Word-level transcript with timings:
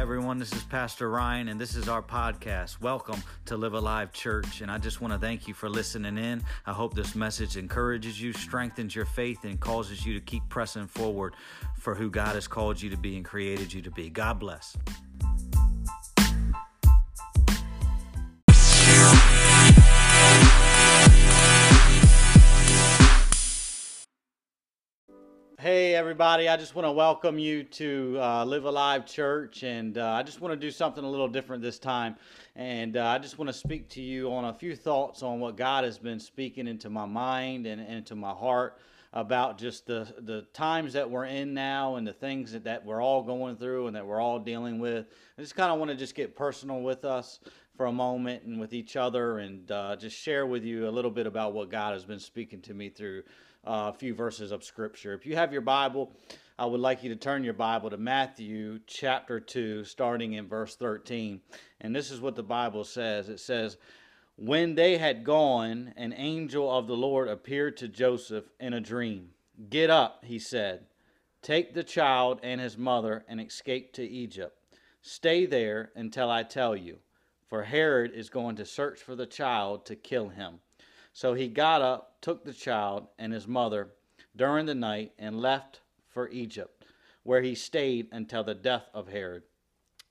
everyone. 0.00 0.38
This 0.38 0.54
is 0.54 0.62
Pastor 0.62 1.10
Ryan, 1.10 1.48
and 1.48 1.60
this 1.60 1.76
is 1.76 1.86
our 1.86 2.00
podcast. 2.00 2.80
Welcome 2.80 3.22
to 3.44 3.58
Live 3.58 3.74
Alive 3.74 4.14
Church. 4.14 4.62
And 4.62 4.70
I 4.70 4.78
just 4.78 5.02
want 5.02 5.12
to 5.12 5.18
thank 5.18 5.46
you 5.46 5.52
for 5.52 5.68
listening 5.68 6.16
in. 6.16 6.42
I 6.64 6.72
hope 6.72 6.94
this 6.94 7.14
message 7.14 7.58
encourages 7.58 8.18
you, 8.18 8.32
strengthens 8.32 8.96
your 8.96 9.04
faith, 9.04 9.44
and 9.44 9.60
causes 9.60 10.06
you 10.06 10.14
to 10.14 10.20
keep 10.20 10.42
pressing 10.48 10.86
forward 10.86 11.34
for 11.78 11.94
who 11.94 12.08
God 12.08 12.34
has 12.34 12.48
called 12.48 12.80
you 12.80 12.88
to 12.88 12.96
be 12.96 13.16
and 13.16 13.26
created 13.26 13.74
you 13.74 13.82
to 13.82 13.90
be. 13.90 14.08
God 14.08 14.38
bless. 14.38 14.74
Hey, 25.72 25.94
everybody. 25.94 26.48
I 26.48 26.56
just 26.56 26.74
want 26.74 26.86
to 26.86 26.90
welcome 26.90 27.38
you 27.38 27.62
to 27.62 28.18
uh, 28.20 28.44
Live 28.44 28.64
Alive 28.64 29.06
Church. 29.06 29.62
And 29.62 29.98
uh, 29.98 30.14
I 30.14 30.24
just 30.24 30.40
want 30.40 30.52
to 30.52 30.56
do 30.58 30.68
something 30.68 31.04
a 31.04 31.08
little 31.08 31.28
different 31.28 31.62
this 31.62 31.78
time. 31.78 32.16
And 32.56 32.96
uh, 32.96 33.06
I 33.06 33.18
just 33.18 33.38
want 33.38 33.50
to 33.50 33.52
speak 33.52 33.88
to 33.90 34.02
you 34.02 34.32
on 34.32 34.46
a 34.46 34.52
few 34.52 34.74
thoughts 34.74 35.22
on 35.22 35.38
what 35.38 35.56
God 35.56 35.84
has 35.84 35.96
been 35.96 36.18
speaking 36.18 36.66
into 36.66 36.90
my 36.90 37.06
mind 37.06 37.68
and, 37.68 37.80
and 37.80 37.98
into 37.98 38.16
my 38.16 38.32
heart 38.32 38.80
about 39.12 39.58
just 39.58 39.86
the, 39.86 40.12
the 40.22 40.42
times 40.52 40.92
that 40.94 41.08
we're 41.08 41.26
in 41.26 41.54
now 41.54 41.94
and 41.94 42.04
the 42.04 42.12
things 42.14 42.50
that, 42.50 42.64
that 42.64 42.84
we're 42.84 43.00
all 43.00 43.22
going 43.22 43.54
through 43.54 43.86
and 43.86 43.94
that 43.94 44.04
we're 44.04 44.20
all 44.20 44.40
dealing 44.40 44.80
with. 44.80 45.06
I 45.38 45.42
just 45.42 45.54
kind 45.54 45.70
of 45.70 45.78
want 45.78 45.92
to 45.92 45.96
just 45.96 46.16
get 46.16 46.34
personal 46.34 46.80
with 46.80 47.04
us 47.04 47.38
for 47.76 47.86
a 47.86 47.92
moment 47.92 48.42
and 48.42 48.58
with 48.58 48.72
each 48.72 48.96
other 48.96 49.38
and 49.38 49.70
uh, 49.70 49.94
just 49.94 50.18
share 50.18 50.48
with 50.48 50.64
you 50.64 50.88
a 50.88 50.90
little 50.90 51.12
bit 51.12 51.28
about 51.28 51.52
what 51.52 51.70
God 51.70 51.92
has 51.92 52.04
been 52.04 52.18
speaking 52.18 52.60
to 52.62 52.74
me 52.74 52.88
through 52.88 53.22
Uh, 53.66 53.92
a 53.94 53.98
few 53.98 54.14
verses 54.14 54.52
of 54.52 54.64
Scripture. 54.64 55.12
If 55.12 55.26
you 55.26 55.36
have 55.36 55.52
your 55.52 55.60
Bible, 55.60 56.10
I 56.58 56.64
would 56.64 56.80
like 56.80 57.02
you 57.02 57.10
to 57.10 57.16
turn 57.16 57.44
your 57.44 57.52
Bible 57.52 57.90
to 57.90 57.98
Matthew 57.98 58.80
chapter 58.86 59.38
2, 59.38 59.84
starting 59.84 60.32
in 60.32 60.48
verse 60.48 60.76
13. 60.76 61.42
And 61.82 61.94
this 61.94 62.10
is 62.10 62.22
what 62.22 62.36
the 62.36 62.42
Bible 62.42 62.84
says 62.84 63.28
it 63.28 63.38
says, 63.38 63.76
When 64.36 64.74
they 64.74 64.96
had 64.96 65.24
gone, 65.24 65.92
an 65.98 66.14
angel 66.16 66.74
of 66.74 66.86
the 66.86 66.96
Lord 66.96 67.28
appeared 67.28 67.76
to 67.78 67.88
Joseph 67.88 68.46
in 68.58 68.72
a 68.72 68.80
dream. 68.80 69.30
Get 69.68 69.90
up, 69.90 70.24
he 70.24 70.38
said, 70.38 70.86
take 71.42 71.74
the 71.74 71.84
child 71.84 72.40
and 72.42 72.60
his 72.60 72.78
mother 72.78 73.24
and 73.28 73.40
escape 73.40 73.92
to 73.94 74.08
Egypt. 74.08 74.56
Stay 75.02 75.44
there 75.44 75.90
until 75.94 76.30
I 76.30 76.44
tell 76.44 76.74
you, 76.74 76.98
for 77.46 77.64
Herod 77.64 78.12
is 78.14 78.30
going 78.30 78.56
to 78.56 78.64
search 78.64 79.00
for 79.00 79.14
the 79.14 79.26
child 79.26 79.84
to 79.86 79.96
kill 79.96 80.28
him. 80.28 80.60
So 81.12 81.34
he 81.34 81.48
got 81.48 81.82
up, 81.82 82.20
took 82.20 82.44
the 82.44 82.52
child 82.52 83.06
and 83.18 83.32
his 83.32 83.46
mother 83.46 83.88
during 84.36 84.66
the 84.66 84.74
night, 84.74 85.12
and 85.18 85.40
left 85.40 85.80
for 86.08 86.28
Egypt, 86.30 86.84
where 87.24 87.42
he 87.42 87.54
stayed 87.54 88.08
until 88.12 88.44
the 88.44 88.54
death 88.54 88.88
of 88.94 89.08
Herod. 89.08 89.42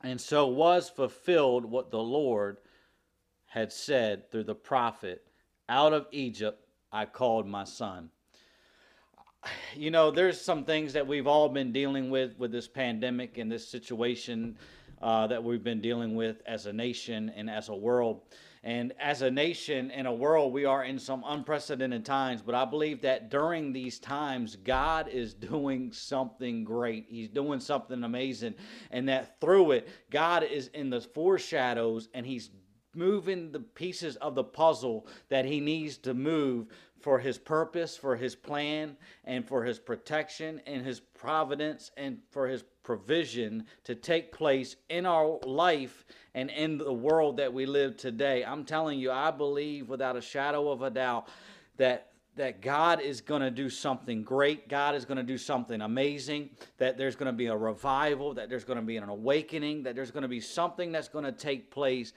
And 0.02 0.20
so 0.20 0.48
was 0.48 0.90
fulfilled 0.90 1.66
what 1.66 1.92
the 1.92 2.00
Lord 2.00 2.58
had 3.46 3.72
said 3.72 4.30
through 4.32 4.46
the 4.46 4.56
prophet 4.56 5.26
Out 5.68 5.94
of 5.94 6.08
Egypt 6.12 6.64
I 6.92 7.06
called 7.06 7.48
my 7.48 7.64
son. 7.64 8.10
You 9.76 9.92
know, 9.92 10.12
there's 10.12 10.40
some 10.40 10.66
things 10.66 10.94
that 10.94 11.08
we've 11.08 11.28
all 11.28 11.48
been 11.48 11.72
dealing 11.72 12.10
with 12.10 12.38
with 12.38 12.52
this 12.52 12.68
pandemic 12.68 13.38
and 13.38 13.52
this 13.52 13.68
situation 13.68 14.58
uh, 15.02 15.28
that 15.28 15.44
we've 15.44 15.64
been 15.64 15.82
dealing 15.82 16.16
with 16.16 16.42
as 16.46 16.66
a 16.66 16.74
nation 16.74 17.32
and 17.36 17.50
as 17.50 17.70
a 17.70 17.76
world. 17.76 18.22
And 18.64 18.94
as 19.00 19.22
a 19.22 19.32
nation 19.32 19.90
and 19.92 20.06
a 20.06 20.12
world, 20.12 20.52
we 20.52 20.66
are 20.66 20.84
in 20.84 21.00
some 21.00 21.24
unprecedented 21.26 22.06
times. 22.06 22.42
But 22.42 22.56
I 22.56 22.66
believe 22.66 23.02
that 23.02 23.30
during 23.30 23.72
these 23.72 24.00
times, 24.00 24.58
God 24.58 25.08
is 25.08 25.34
doing 25.34 25.92
something 25.94 26.64
great. 26.64 27.06
He's 27.08 27.30
doing 27.30 27.60
something 27.60 28.04
amazing. 28.04 28.56
And 28.92 29.08
that 29.08 29.40
through 29.40 29.72
it, 29.72 29.88
God 30.10 30.44
is 30.44 30.68
in 30.74 30.90
the 30.90 31.02
foreshadows 31.02 32.10
and 32.14 32.26
He's 32.26 32.50
moving 32.96 33.52
the 33.52 33.60
pieces 33.60 34.16
of 34.18 34.36
the 34.36 34.44
puzzle 34.44 35.08
that 35.30 35.46
He 35.46 35.60
needs 35.60 35.98
to 36.00 36.14
move 36.14 36.68
for 37.02 37.20
his 37.20 37.38
purpose, 37.38 37.98
for 37.98 38.16
his 38.16 38.36
plan, 38.36 38.98
and 39.26 39.48
for 39.48 39.64
his 39.64 39.80
protection 39.80 40.62
and 40.66 40.86
his 40.86 41.00
providence 41.00 41.92
and 41.98 42.20
for 42.30 42.48
his 42.48 42.64
provision 42.84 43.66
to 43.84 43.96
take 43.96 44.32
place 44.32 44.76
in 44.90 45.06
our 45.06 45.40
life 45.46 46.06
and 46.34 46.50
in 46.50 46.78
the 46.78 46.94
world 46.94 47.38
that 47.38 47.54
we 47.54 47.66
live 47.66 47.98
today. 47.98 48.44
I'm 48.44 48.66
telling 48.66 49.00
you, 49.00 49.12
I 49.12 49.32
believe 49.32 49.90
without 49.90 50.16
a 50.16 50.22
shadow 50.22 50.70
of 50.72 50.82
a 50.82 50.90
doubt 50.90 51.28
that 51.78 52.06
that 52.36 52.62
God 52.62 53.02
is 53.02 53.20
going 53.20 53.42
to 53.42 53.52
do 53.52 53.70
something 53.70 54.24
great. 54.24 54.70
God 54.70 54.96
is 54.96 55.04
going 55.04 55.18
to 55.18 55.24
do 55.24 55.38
something 55.38 55.82
amazing. 55.82 56.52
That 56.78 56.98
there's 56.98 57.18
going 57.18 57.28
to 57.28 57.34
be 57.34 57.48
a 57.48 57.58
revival. 57.58 58.34
That 58.34 58.50
there's 58.50 58.64
going 58.64 58.80
to 58.80 58.86
be 58.86 58.96
an 58.96 59.10
awakening. 59.10 59.84
That 59.84 59.96
there's 59.96 60.12
going 60.12 60.22
to 60.22 60.30
be 60.30 60.40
something 60.40 60.94
that's 60.94 61.10
going 61.10 61.26
to 61.26 61.34
take 61.34 61.70
place 61.70 62.14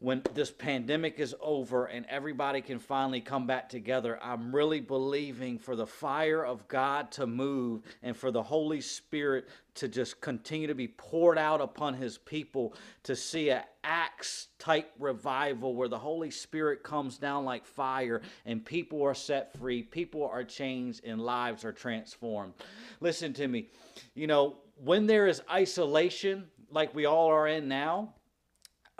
when 0.00 0.22
this 0.32 0.50
pandemic 0.50 1.20
is 1.20 1.34
over 1.42 1.84
and 1.84 2.06
everybody 2.06 2.62
can 2.62 2.78
finally 2.78 3.20
come 3.20 3.46
back 3.46 3.68
together, 3.68 4.18
I'm 4.22 4.54
really 4.54 4.80
believing 4.80 5.58
for 5.58 5.76
the 5.76 5.86
fire 5.86 6.42
of 6.42 6.66
God 6.68 7.12
to 7.12 7.26
move 7.26 7.82
and 8.02 8.16
for 8.16 8.30
the 8.30 8.42
Holy 8.42 8.80
Spirit 8.80 9.48
to 9.74 9.88
just 9.88 10.20
continue 10.22 10.66
to 10.66 10.74
be 10.74 10.88
poured 10.88 11.36
out 11.36 11.60
upon 11.60 11.94
his 11.94 12.16
people 12.16 12.74
to 13.02 13.14
see 13.14 13.50
a 13.50 13.64
acts 13.84 14.48
type 14.58 14.90
revival 14.98 15.74
where 15.74 15.88
the 15.88 15.98
holy 15.98 16.30
spirit 16.30 16.82
comes 16.82 17.16
down 17.16 17.44
like 17.44 17.64
fire 17.64 18.20
and 18.44 18.64
people 18.64 19.02
are 19.02 19.14
set 19.14 19.56
free 19.58 19.82
people 19.82 20.22
are 20.22 20.44
changed 20.44 21.02
and 21.04 21.20
lives 21.20 21.64
are 21.64 21.72
transformed. 21.72 22.52
Listen 23.00 23.32
to 23.32 23.48
me. 23.48 23.68
You 24.14 24.26
know 24.26 24.56
when 24.76 25.06
there 25.06 25.28
is 25.28 25.40
isolation 25.50 26.46
like 26.70 26.94
we 26.94 27.06
all 27.06 27.28
are 27.28 27.48
in 27.48 27.68
now 27.68 28.14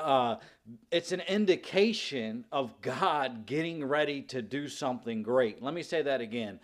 uh, 0.01 0.37
it's 0.91 1.13
an 1.13 1.21
indication 1.21 2.45
of 2.53 2.81
God 2.81 3.47
getting 3.47 3.85
ready 3.85 4.23
to 4.23 4.43
do 4.43 4.69
something 4.69 5.23
great. 5.23 5.63
Let 5.63 5.75
me 5.75 5.83
say 5.83 6.03
that 6.03 6.21
again. 6.21 6.61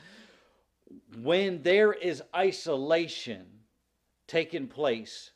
When 1.21 1.63
there 1.63 1.93
is 1.93 2.23
isolation 2.35 3.47
taking 4.27 4.69
place, 4.69 5.31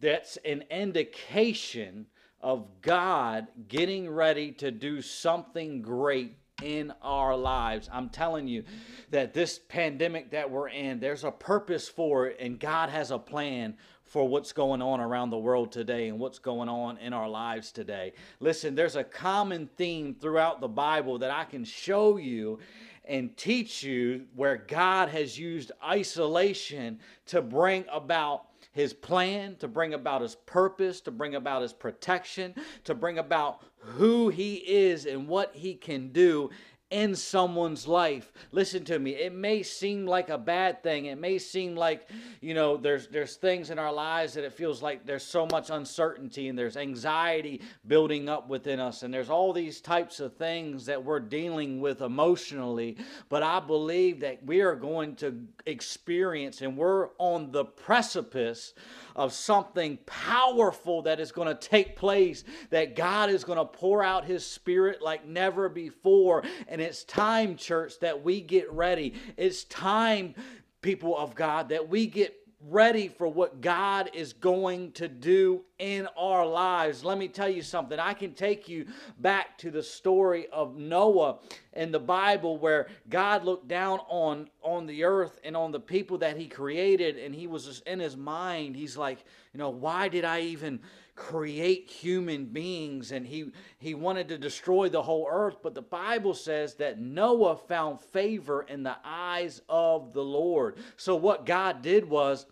that's 0.00 0.36
an 0.44 0.64
indication 0.70 2.06
of 2.40 2.66
God 2.82 3.48
getting 3.66 4.08
ready 4.08 4.52
to 4.52 4.70
do 4.70 5.02
something 5.02 5.82
great 5.82 6.36
in 6.62 6.92
our 7.02 7.36
lives. 7.36 7.88
I'm 7.92 8.08
telling 8.08 8.48
you 8.48 8.64
that 9.10 9.34
this 9.34 9.60
pandemic 9.68 10.30
that 10.32 10.50
we're 10.50 10.68
in, 10.68 11.00
there's 11.00 11.24
a 11.24 11.30
purpose 11.30 11.88
for 11.88 12.26
it, 12.26 12.36
and 12.40 12.58
God 12.58 12.90
has 12.90 13.10
a 13.10 13.18
plan 13.18 13.76
for 14.08 14.26
what's 14.26 14.52
going 14.52 14.80
on 14.80 15.00
around 15.00 15.30
the 15.30 15.38
world 15.38 15.70
today 15.70 16.08
and 16.08 16.18
what's 16.18 16.38
going 16.38 16.68
on 16.68 16.96
in 16.98 17.12
our 17.12 17.28
lives 17.28 17.70
today. 17.70 18.12
Listen, 18.40 18.74
there's 18.74 18.96
a 18.96 19.04
common 19.04 19.68
theme 19.76 20.14
throughout 20.18 20.60
the 20.60 20.68
Bible 20.68 21.18
that 21.18 21.30
I 21.30 21.44
can 21.44 21.64
show 21.64 22.16
you 22.16 22.58
and 23.04 23.36
teach 23.36 23.82
you 23.82 24.26
where 24.34 24.56
God 24.56 25.08
has 25.10 25.38
used 25.38 25.72
isolation 25.84 27.00
to 27.26 27.42
bring 27.42 27.84
about 27.92 28.44
his 28.72 28.92
plan, 28.92 29.56
to 29.56 29.68
bring 29.68 29.94
about 29.94 30.22
his 30.22 30.36
purpose, 30.36 31.00
to 31.02 31.10
bring 31.10 31.34
about 31.34 31.62
his 31.62 31.72
protection, 31.72 32.54
to 32.84 32.94
bring 32.94 33.18
about 33.18 33.62
who 33.78 34.28
he 34.28 34.56
is 34.56 35.06
and 35.06 35.26
what 35.26 35.54
he 35.54 35.74
can 35.74 36.08
do 36.10 36.50
in 36.90 37.14
someone's 37.14 37.86
life. 37.86 38.32
Listen 38.50 38.82
to 38.84 38.98
me. 38.98 39.10
It 39.10 39.34
may 39.34 39.62
seem 39.62 40.06
like 40.06 40.30
a 40.30 40.38
bad 40.38 40.82
thing. 40.82 41.06
It 41.06 41.18
may 41.18 41.38
seem 41.38 41.76
like, 41.76 42.08
you 42.40 42.54
know, 42.54 42.78
there's 42.78 43.08
there's 43.08 43.36
things 43.36 43.70
in 43.70 43.78
our 43.78 43.92
lives 43.92 44.34
that 44.34 44.44
it 44.44 44.54
feels 44.54 44.82
like 44.82 45.04
there's 45.04 45.22
so 45.22 45.46
much 45.50 45.68
uncertainty 45.68 46.48
and 46.48 46.58
there's 46.58 46.78
anxiety 46.78 47.60
building 47.86 48.28
up 48.28 48.48
within 48.48 48.80
us 48.80 49.02
and 49.02 49.12
there's 49.12 49.28
all 49.28 49.52
these 49.52 49.80
types 49.80 50.18
of 50.18 50.34
things 50.36 50.86
that 50.86 51.02
we're 51.02 51.20
dealing 51.20 51.80
with 51.80 52.00
emotionally, 52.00 52.96
but 53.28 53.42
I 53.42 53.60
believe 53.60 54.20
that 54.20 54.44
we 54.44 54.60
are 54.62 54.74
going 54.74 55.16
to 55.16 55.42
experience 55.66 56.62
and 56.62 56.76
we're 56.76 57.08
on 57.18 57.52
the 57.52 57.64
precipice 57.64 58.72
of 59.18 59.32
something 59.32 59.98
powerful 60.06 61.02
that 61.02 61.18
is 61.18 61.32
going 61.32 61.48
to 61.48 61.68
take 61.68 61.96
place, 61.96 62.44
that 62.70 62.94
God 62.94 63.30
is 63.30 63.42
going 63.42 63.58
to 63.58 63.64
pour 63.64 64.02
out 64.02 64.24
His 64.24 64.46
Spirit 64.46 65.02
like 65.02 65.26
never 65.26 65.68
before. 65.68 66.44
And 66.68 66.77
it's 66.80 67.04
time, 67.04 67.56
church, 67.56 67.98
that 68.00 68.22
we 68.22 68.40
get 68.40 68.70
ready. 68.72 69.14
It's 69.36 69.64
time, 69.64 70.34
people 70.82 71.16
of 71.16 71.34
God, 71.34 71.68
that 71.70 71.88
we 71.88 72.06
get 72.06 72.34
ready 72.66 73.06
for 73.06 73.28
what 73.28 73.60
God 73.60 74.10
is 74.14 74.32
going 74.32 74.90
to 74.92 75.06
do 75.06 75.62
in 75.78 76.08
our 76.16 76.44
lives. 76.44 77.04
Let 77.04 77.16
me 77.16 77.28
tell 77.28 77.48
you 77.48 77.62
something. 77.62 78.00
I 78.00 78.14
can 78.14 78.34
take 78.34 78.68
you 78.68 78.86
back 79.20 79.56
to 79.58 79.70
the 79.70 79.82
story 79.82 80.48
of 80.48 80.76
Noah 80.76 81.38
in 81.74 81.92
the 81.92 82.00
Bible 82.00 82.58
where 82.58 82.88
God 83.08 83.44
looked 83.44 83.68
down 83.68 84.00
on 84.08 84.50
on 84.62 84.86
the 84.86 85.04
earth 85.04 85.38
and 85.44 85.56
on 85.56 85.70
the 85.70 85.80
people 85.80 86.18
that 86.18 86.36
he 86.36 86.48
created 86.48 87.16
and 87.16 87.32
he 87.32 87.46
was 87.46 87.80
in 87.86 88.00
his 88.00 88.16
mind. 88.16 88.74
He's 88.74 88.96
like, 88.96 89.24
you 89.52 89.58
know, 89.58 89.70
why 89.70 90.08
did 90.08 90.24
I 90.24 90.40
even 90.40 90.80
create 91.18 91.90
human 91.90 92.44
beings 92.44 93.10
and 93.10 93.26
he 93.26 93.50
he 93.78 93.92
wanted 93.92 94.28
to 94.28 94.38
destroy 94.38 94.88
the 94.88 95.02
whole 95.02 95.26
earth 95.28 95.56
but 95.62 95.74
the 95.74 95.82
bible 95.82 96.32
says 96.32 96.74
that 96.74 97.00
noah 97.00 97.56
found 97.56 98.00
favor 98.00 98.62
in 98.62 98.84
the 98.84 98.96
eyes 99.04 99.60
of 99.68 100.12
the 100.12 100.22
lord 100.22 100.76
so 100.96 101.16
what 101.16 101.44
god 101.44 101.82
did 101.82 102.08
was 102.08 102.46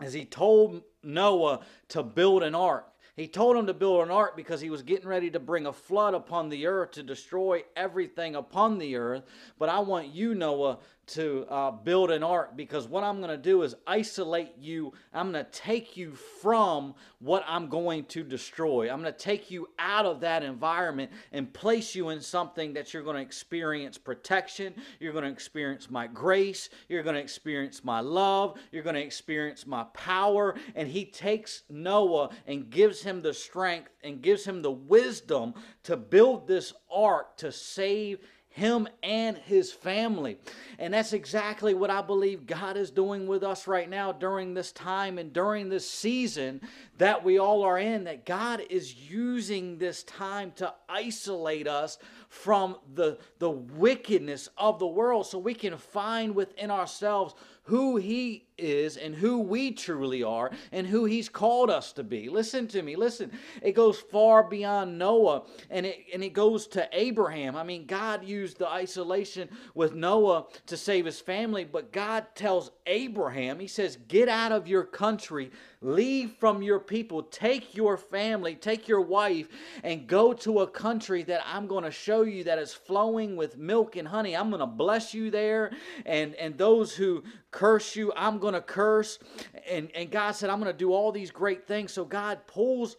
as 0.00 0.12
he 0.12 0.24
told 0.24 0.82
Noah 1.02 1.60
to 1.88 2.02
build 2.02 2.42
an 2.42 2.54
ark. 2.54 2.90
He 3.16 3.28
told 3.28 3.56
him 3.56 3.66
to 3.68 3.74
build 3.74 4.02
an 4.02 4.10
ark 4.10 4.36
because 4.36 4.60
he 4.60 4.70
was 4.70 4.82
getting 4.82 5.06
ready 5.06 5.30
to 5.30 5.38
bring 5.38 5.66
a 5.66 5.72
flood 5.72 6.14
upon 6.14 6.48
the 6.48 6.66
earth 6.66 6.92
to 6.92 7.02
destroy 7.04 7.62
everything 7.76 8.34
upon 8.34 8.78
the 8.78 8.96
earth. 8.96 9.22
But 9.56 9.68
I 9.68 9.78
want 9.78 10.08
you, 10.08 10.34
Noah, 10.34 10.78
to 11.06 11.46
uh, 11.48 11.70
build 11.70 12.10
an 12.10 12.22
ark 12.22 12.56
because 12.56 12.88
what 12.88 13.04
I'm 13.04 13.18
going 13.18 13.30
to 13.30 13.36
do 13.36 13.62
is 13.62 13.74
isolate 13.86 14.52
you. 14.58 14.92
I'm 15.12 15.32
going 15.32 15.44
to 15.44 15.50
take 15.50 15.96
you 15.96 16.12
from 16.40 16.94
what 17.18 17.44
I'm 17.46 17.68
going 17.68 18.04
to 18.06 18.22
destroy. 18.22 18.90
I'm 18.90 19.00
going 19.00 19.12
to 19.12 19.18
take 19.18 19.50
you 19.50 19.68
out 19.78 20.06
of 20.06 20.20
that 20.20 20.42
environment 20.42 21.12
and 21.32 21.52
place 21.52 21.94
you 21.94 22.10
in 22.10 22.20
something 22.20 22.72
that 22.74 22.92
you're 22.92 23.02
going 23.02 23.16
to 23.16 23.22
experience 23.22 23.98
protection. 23.98 24.74
You're 25.00 25.12
going 25.12 25.24
to 25.24 25.30
experience 25.30 25.90
my 25.90 26.06
grace. 26.06 26.70
You're 26.88 27.02
going 27.02 27.16
to 27.16 27.22
experience 27.22 27.84
my 27.84 28.00
love. 28.00 28.58
You're 28.72 28.82
going 28.82 28.96
to 28.96 29.02
experience 29.02 29.66
my 29.66 29.84
power. 29.94 30.54
And 30.74 30.88
he 30.88 31.04
takes 31.04 31.62
Noah 31.68 32.30
and 32.46 32.70
gives 32.70 33.02
him 33.02 33.22
the 33.22 33.34
strength 33.34 33.90
and 34.02 34.22
gives 34.22 34.44
him 34.44 34.62
the 34.62 34.70
wisdom 34.70 35.54
to 35.84 35.96
build 35.96 36.46
this 36.46 36.72
ark 36.90 37.36
to 37.38 37.52
save 37.52 38.20
him 38.54 38.86
and 39.02 39.36
his 39.36 39.72
family. 39.72 40.38
And 40.78 40.94
that's 40.94 41.12
exactly 41.12 41.74
what 41.74 41.90
I 41.90 42.02
believe 42.02 42.46
God 42.46 42.76
is 42.76 42.92
doing 42.92 43.26
with 43.26 43.42
us 43.42 43.66
right 43.66 43.90
now 43.90 44.12
during 44.12 44.54
this 44.54 44.70
time 44.70 45.18
and 45.18 45.32
during 45.32 45.68
this 45.68 45.90
season 45.90 46.60
that 46.98 47.24
we 47.24 47.36
all 47.36 47.64
are 47.64 47.80
in. 47.80 48.04
That 48.04 48.24
God 48.24 48.62
is 48.70 48.94
using 48.94 49.78
this 49.78 50.04
time 50.04 50.52
to 50.56 50.72
isolate 50.88 51.66
us 51.66 51.98
from 52.34 52.76
the, 52.94 53.16
the 53.38 53.48
wickedness 53.48 54.48
of 54.58 54.80
the 54.80 54.86
world 54.86 55.24
so 55.24 55.38
we 55.38 55.54
can 55.54 55.76
find 55.78 56.34
within 56.34 56.68
ourselves 56.68 57.32
who 57.62 57.96
He 57.96 58.48
is 58.58 58.96
and 58.96 59.14
who 59.14 59.38
we 59.38 59.70
truly 59.70 60.22
are 60.22 60.50
and 60.72 60.86
who 60.86 61.04
He's 61.04 61.28
called 61.28 61.70
us 61.70 61.92
to 61.92 62.02
be. 62.02 62.28
Listen 62.28 62.66
to 62.68 62.82
me, 62.82 62.96
listen. 62.96 63.30
It 63.62 63.72
goes 63.72 63.98
far 63.98 64.42
beyond 64.42 64.98
Noah 64.98 65.44
and 65.70 65.86
it, 65.86 66.04
and 66.12 66.24
it 66.24 66.34
goes 66.34 66.66
to 66.68 66.88
Abraham. 66.92 67.56
I 67.56 67.62
mean, 67.62 67.86
God 67.86 68.24
used 68.24 68.58
the 68.58 68.68
isolation 68.68 69.48
with 69.74 69.94
Noah 69.94 70.46
to 70.66 70.76
save 70.76 71.06
his 71.06 71.20
family, 71.20 71.64
but 71.64 71.92
God 71.92 72.26
tells 72.34 72.72
Abraham, 72.86 73.60
He 73.60 73.68
says, 73.68 73.96
Get 74.08 74.28
out 74.28 74.50
of 74.50 74.66
your 74.66 74.84
country, 74.84 75.52
leave 75.84 76.32
from 76.32 76.62
your 76.62 76.80
people, 76.80 77.22
take 77.22 77.74
your 77.74 77.96
family, 77.96 78.54
take 78.54 78.88
your 78.88 79.02
wife, 79.02 79.48
and 79.82 80.06
go 80.06 80.32
to 80.32 80.60
a 80.60 80.66
country 80.66 81.22
that 81.24 81.42
I'm 81.46 81.66
going 81.66 81.84
to 81.84 81.90
show 81.90 82.22
you 82.22 82.44
that 82.44 82.58
is 82.58 82.72
flowing 82.72 83.36
with 83.36 83.58
milk 83.58 83.96
and 83.96 84.08
honey. 84.08 84.34
I'm 84.36 84.48
going 84.48 84.60
to 84.60 84.66
bless 84.66 85.12
you 85.12 85.30
there, 85.30 85.72
and, 86.06 86.34
and 86.36 86.56
those 86.56 86.94
who 86.94 87.22
curse 87.50 87.94
you, 87.94 88.12
I'm 88.16 88.38
going 88.38 88.54
to 88.54 88.62
curse. 88.62 89.18
And, 89.70 89.90
and 89.94 90.10
God 90.10 90.32
said, 90.32 90.50
I'm 90.50 90.60
going 90.60 90.72
to 90.72 90.78
do 90.78 90.92
all 90.92 91.12
these 91.12 91.30
great 91.30 91.66
things. 91.66 91.92
So 91.92 92.04
God 92.04 92.46
pulls 92.46 92.96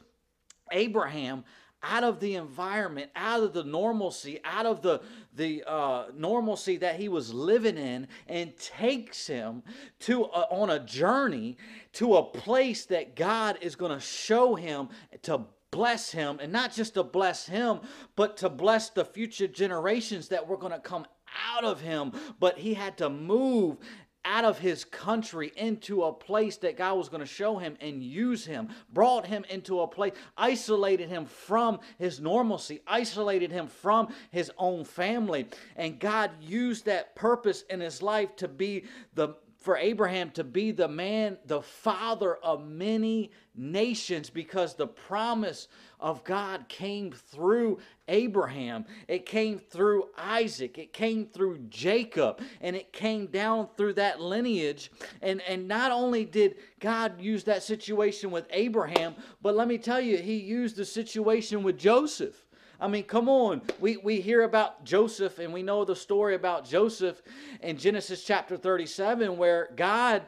Abraham 0.71 1.43
out 1.83 2.03
of 2.03 2.19
the 2.19 2.35
environment, 2.35 3.11
out 3.15 3.43
of 3.43 3.53
the 3.53 3.63
normalcy, 3.63 4.39
out 4.43 4.65
of 4.65 4.81
the, 4.81 5.01
the 5.35 5.63
uh, 5.67 6.05
normalcy 6.15 6.77
that 6.77 6.99
he 6.99 7.09
was 7.09 7.33
living 7.33 7.77
in, 7.77 8.07
and 8.27 8.57
takes 8.57 9.27
him 9.27 9.63
to 9.99 10.23
a, 10.23 10.47
on 10.49 10.69
a 10.69 10.79
journey 10.79 11.57
to 11.93 12.15
a 12.15 12.23
place 12.23 12.85
that 12.85 13.15
God 13.15 13.57
is 13.61 13.75
going 13.75 13.91
to 13.91 13.99
show 13.99 14.55
him 14.55 14.89
to 15.23 15.41
bless 15.71 16.11
him, 16.11 16.39
and 16.41 16.53
not 16.53 16.73
just 16.73 16.93
to 16.93 17.03
bless 17.03 17.45
him, 17.45 17.81
but 18.15 18.37
to 18.37 18.49
bless 18.49 18.89
the 18.89 19.03
future 19.03 19.47
generations 19.47 20.29
that 20.29 20.47
were 20.47 20.57
going 20.57 20.71
to 20.71 20.79
come 20.79 21.05
out 21.53 21.65
of 21.65 21.81
him. 21.81 22.13
But 22.39 22.57
he 22.57 22.73
had 22.73 22.97
to 22.99 23.09
move 23.09 23.77
out 24.25 24.44
of 24.44 24.60
his 24.60 24.83
country 24.83 25.54
into 25.56 26.04
a 26.04 26.12
place 26.12 26.57
that 26.57 26.77
God 26.77 26.98
was 26.98 27.10
going 27.10 27.22
to 27.22 27.25
show 27.25 27.57
him 27.57 27.77
and 27.80 28.04
use 28.04 28.45
him, 28.45 28.69
brought 28.92 29.25
him 29.25 29.45
into 29.50 29.80
a 29.81 29.88
place, 29.88 30.13
isolated 30.38 31.07
him 31.07 31.25
from 31.25 31.80
his 31.98 32.19
normalcy, 32.19 32.81
isolated 32.88 33.51
him 33.51 33.68
from 33.68 34.13
his 34.31 34.51
own 34.57 34.83
family. 34.83 35.48
And 35.75 36.00
God 36.00 36.31
used 36.42 36.86
that 36.86 37.16
purpose 37.16 37.63
in 37.69 37.80
his 37.80 38.01
life 38.01 38.36
to 38.38 38.48
be 38.48 38.86
the 39.13 39.36
for 39.65 39.77
Abraham 39.77 40.29
to 40.29 40.44
be 40.44 40.69
the 40.69 40.88
man, 40.88 41.39
the 41.47 41.59
father 41.59 42.35
of 42.35 42.67
many 42.67 43.31
nations, 43.56 44.29
because 44.29 44.75
the 44.75 44.85
promise 44.85 45.67
of 46.00 46.23
God 46.23 46.69
came 46.69 47.12
through 47.12 47.79
Abraham, 48.07 48.85
it 49.07 49.25
came 49.25 49.57
through 49.57 50.09
Isaac, 50.15 50.77
it 50.77 50.94
came 50.94 51.25
through 51.25 51.57
Jacob, 51.69 52.41
and 52.62 52.75
it 52.75 52.94
came 52.94 53.25
down 53.25 53.67
through 53.75 53.94
that 53.94 54.21
lineage. 54.21 54.91
And, 55.23 55.41
and 55.41 55.67
not 55.67 55.91
only 55.91 56.25
did 56.25 56.57
God 56.79 57.19
use 57.19 57.44
that 57.45 57.63
situation 57.63 58.29
with 58.29 58.45
Abraham, 58.51 59.15
but 59.41 59.56
let 59.56 59.67
me 59.67 59.79
tell 59.79 60.00
you, 60.00 60.17
he 60.17 60.35
used 60.35 60.75
the 60.75 60.85
situation 60.85 61.63
with 61.63 61.79
Joseph. 61.79 62.44
I 62.80 62.88
mean, 62.88 63.04
come 63.04 63.30
on. 63.30 63.62
We, 63.80 63.98
we 63.98 64.22
hear 64.22 64.44
about 64.44 64.83
Joseph 64.83 65.39
and 65.39 65.54
we 65.54 65.63
know 65.63 65.86
the 65.86 65.95
story 65.95 66.36
about 66.36 66.66
Joseph 66.66 67.22
in 67.62 67.77
Genesis 67.77 68.24
chapter 68.24 68.57
37 68.57 69.38
where 69.38 69.69
God, 69.75 70.24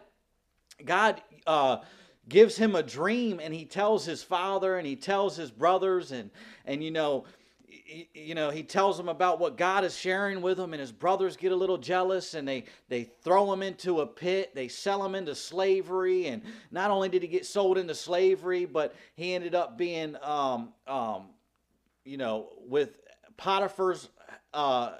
God, 0.86 1.22
uh, 1.46 1.78
gives 2.30 2.58
him 2.58 2.76
a 2.76 2.84
dream 2.84 3.40
and 3.42 3.54
he 3.54 3.66
tells 3.66 4.06
his 4.06 4.22
father 4.22 4.78
and 4.78 4.88
he 4.88 4.96
tells 4.96 5.36
his 5.36 5.50
brothers 5.50 6.12
and 6.12 6.30
and 6.66 6.84
you 6.84 6.92
know 6.92 7.24
you 8.14 8.36
know 8.36 8.50
he 8.50 8.64
tells 8.64 8.98
them 8.98 9.08
about 9.08 9.40
what 9.40 9.56
god 9.58 9.86
is 9.86 9.96
sharing 9.96 10.42
with 10.42 10.60
him 10.60 10.74
and 10.74 10.82
his 10.82 10.92
brothers 10.92 11.38
get 11.38 11.54
a 11.54 11.56
little 11.56 11.78
jealous 11.78 12.34
and 12.34 12.46
they 12.46 12.66
they 12.90 13.04
throw 13.04 13.52
him 13.54 13.64
into 13.64 14.02
a 14.02 14.06
pit 14.06 14.54
they 14.54 14.68
sell 14.68 15.06
him 15.06 15.16
into 15.16 15.34
slavery 15.34 16.28
and 16.28 16.42
not 16.70 16.92
only 16.92 17.08
did 17.08 17.22
he 17.22 17.30
get 17.30 17.46
sold 17.46 17.78
into 17.78 17.96
slavery 17.96 18.66
but 18.66 18.94
he 19.16 19.34
ended 19.34 19.56
up 19.56 19.78
being 19.78 20.18
um, 20.22 20.74
um, 20.86 21.28
you 22.08 22.18
know, 22.18 22.48
with 22.68 22.98
Potiphar's 23.36 24.10
uh, 24.54 24.94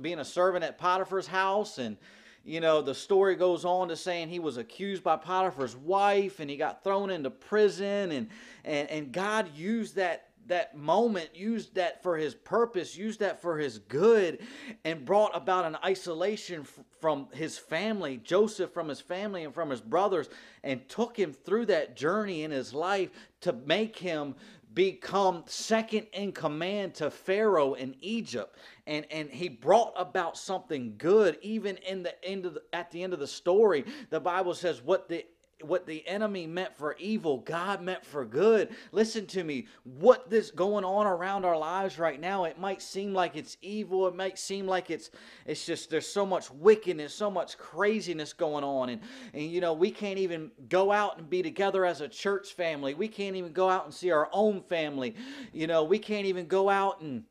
being 0.00 0.20
a 0.20 0.24
servant 0.24 0.64
at 0.64 0.78
Potiphar's 0.78 1.26
house 1.26 1.78
and 1.78 1.96
you 2.44 2.60
know 2.60 2.82
the 2.82 2.94
story 2.94 3.36
goes 3.36 3.64
on 3.64 3.88
to 3.88 3.96
saying 3.96 4.28
he 4.28 4.40
was 4.40 4.56
accused 4.56 5.04
by 5.04 5.16
potiphar's 5.16 5.76
wife 5.76 6.40
and 6.40 6.50
he 6.50 6.56
got 6.56 6.82
thrown 6.82 7.10
into 7.10 7.30
prison 7.30 8.10
and 8.10 8.28
and, 8.64 8.90
and 8.90 9.12
god 9.12 9.48
used 9.54 9.94
that 9.94 10.30
that 10.46 10.76
moment 10.76 11.30
used 11.34 11.76
that 11.76 12.02
for 12.02 12.16
his 12.16 12.34
purpose 12.34 12.96
used 12.96 13.20
that 13.20 13.40
for 13.40 13.58
his 13.58 13.78
good 13.78 14.40
and 14.84 15.04
brought 15.04 15.30
about 15.36 15.64
an 15.64 15.76
isolation 15.84 16.62
f- 16.62 16.80
from 17.00 17.28
his 17.32 17.58
family 17.58 18.20
joseph 18.24 18.72
from 18.72 18.88
his 18.88 19.00
family 19.00 19.44
and 19.44 19.54
from 19.54 19.70
his 19.70 19.80
brothers 19.80 20.28
and 20.64 20.88
took 20.88 21.16
him 21.16 21.32
through 21.32 21.64
that 21.66 21.96
journey 21.96 22.42
in 22.42 22.50
his 22.50 22.74
life 22.74 23.10
to 23.40 23.52
make 23.52 23.96
him 23.96 24.34
become 24.74 25.44
second 25.46 26.06
in 26.12 26.32
command 26.32 26.94
to 26.94 27.10
Pharaoh 27.10 27.74
in 27.74 27.94
Egypt. 28.00 28.56
And, 28.86 29.06
and 29.10 29.30
he 29.30 29.48
brought 29.48 29.92
about 29.96 30.36
something 30.36 30.94
good 30.98 31.38
even 31.42 31.76
in 31.78 32.02
the 32.02 32.24
end 32.24 32.46
of 32.46 32.54
the, 32.54 32.62
at 32.72 32.90
the 32.90 33.02
end 33.02 33.12
of 33.12 33.20
the 33.20 33.26
story. 33.26 33.84
The 34.10 34.20
Bible 34.20 34.54
says 34.54 34.82
what 34.82 35.08
the 35.08 35.24
what 35.64 35.86
the 35.86 36.06
enemy 36.06 36.46
meant 36.46 36.76
for 36.76 36.96
evil, 36.98 37.38
God 37.38 37.82
meant 37.82 38.04
for 38.04 38.24
good. 38.24 38.70
Listen 38.92 39.26
to 39.26 39.44
me. 39.44 39.66
What 39.84 40.30
this 40.30 40.50
going 40.50 40.84
on 40.84 41.06
around 41.06 41.44
our 41.44 41.56
lives 41.56 41.98
right 41.98 42.20
now, 42.20 42.44
it 42.44 42.58
might 42.58 42.82
seem 42.82 43.12
like 43.12 43.36
it's 43.36 43.56
evil. 43.62 44.06
It 44.06 44.14
might 44.14 44.38
seem 44.38 44.66
like 44.66 44.90
it's 44.90 45.10
it's 45.46 45.64
just 45.64 45.90
there's 45.90 46.08
so 46.08 46.26
much 46.26 46.50
wickedness, 46.50 47.14
so 47.14 47.30
much 47.30 47.58
craziness 47.58 48.32
going 48.32 48.64
on. 48.64 48.90
And 48.90 49.02
and 49.34 49.42
you 49.42 49.60
know, 49.60 49.72
we 49.72 49.90
can't 49.90 50.18
even 50.18 50.50
go 50.68 50.92
out 50.92 51.18
and 51.18 51.28
be 51.28 51.42
together 51.42 51.84
as 51.84 52.00
a 52.00 52.08
church 52.08 52.54
family. 52.54 52.94
We 52.94 53.08
can't 53.08 53.36
even 53.36 53.52
go 53.52 53.68
out 53.68 53.84
and 53.84 53.94
see 53.94 54.10
our 54.10 54.28
own 54.32 54.62
family. 54.62 55.14
You 55.52 55.66
know, 55.66 55.84
we 55.84 55.98
can't 55.98 56.26
even 56.26 56.46
go 56.46 56.68
out 56.68 57.00
and 57.00 57.24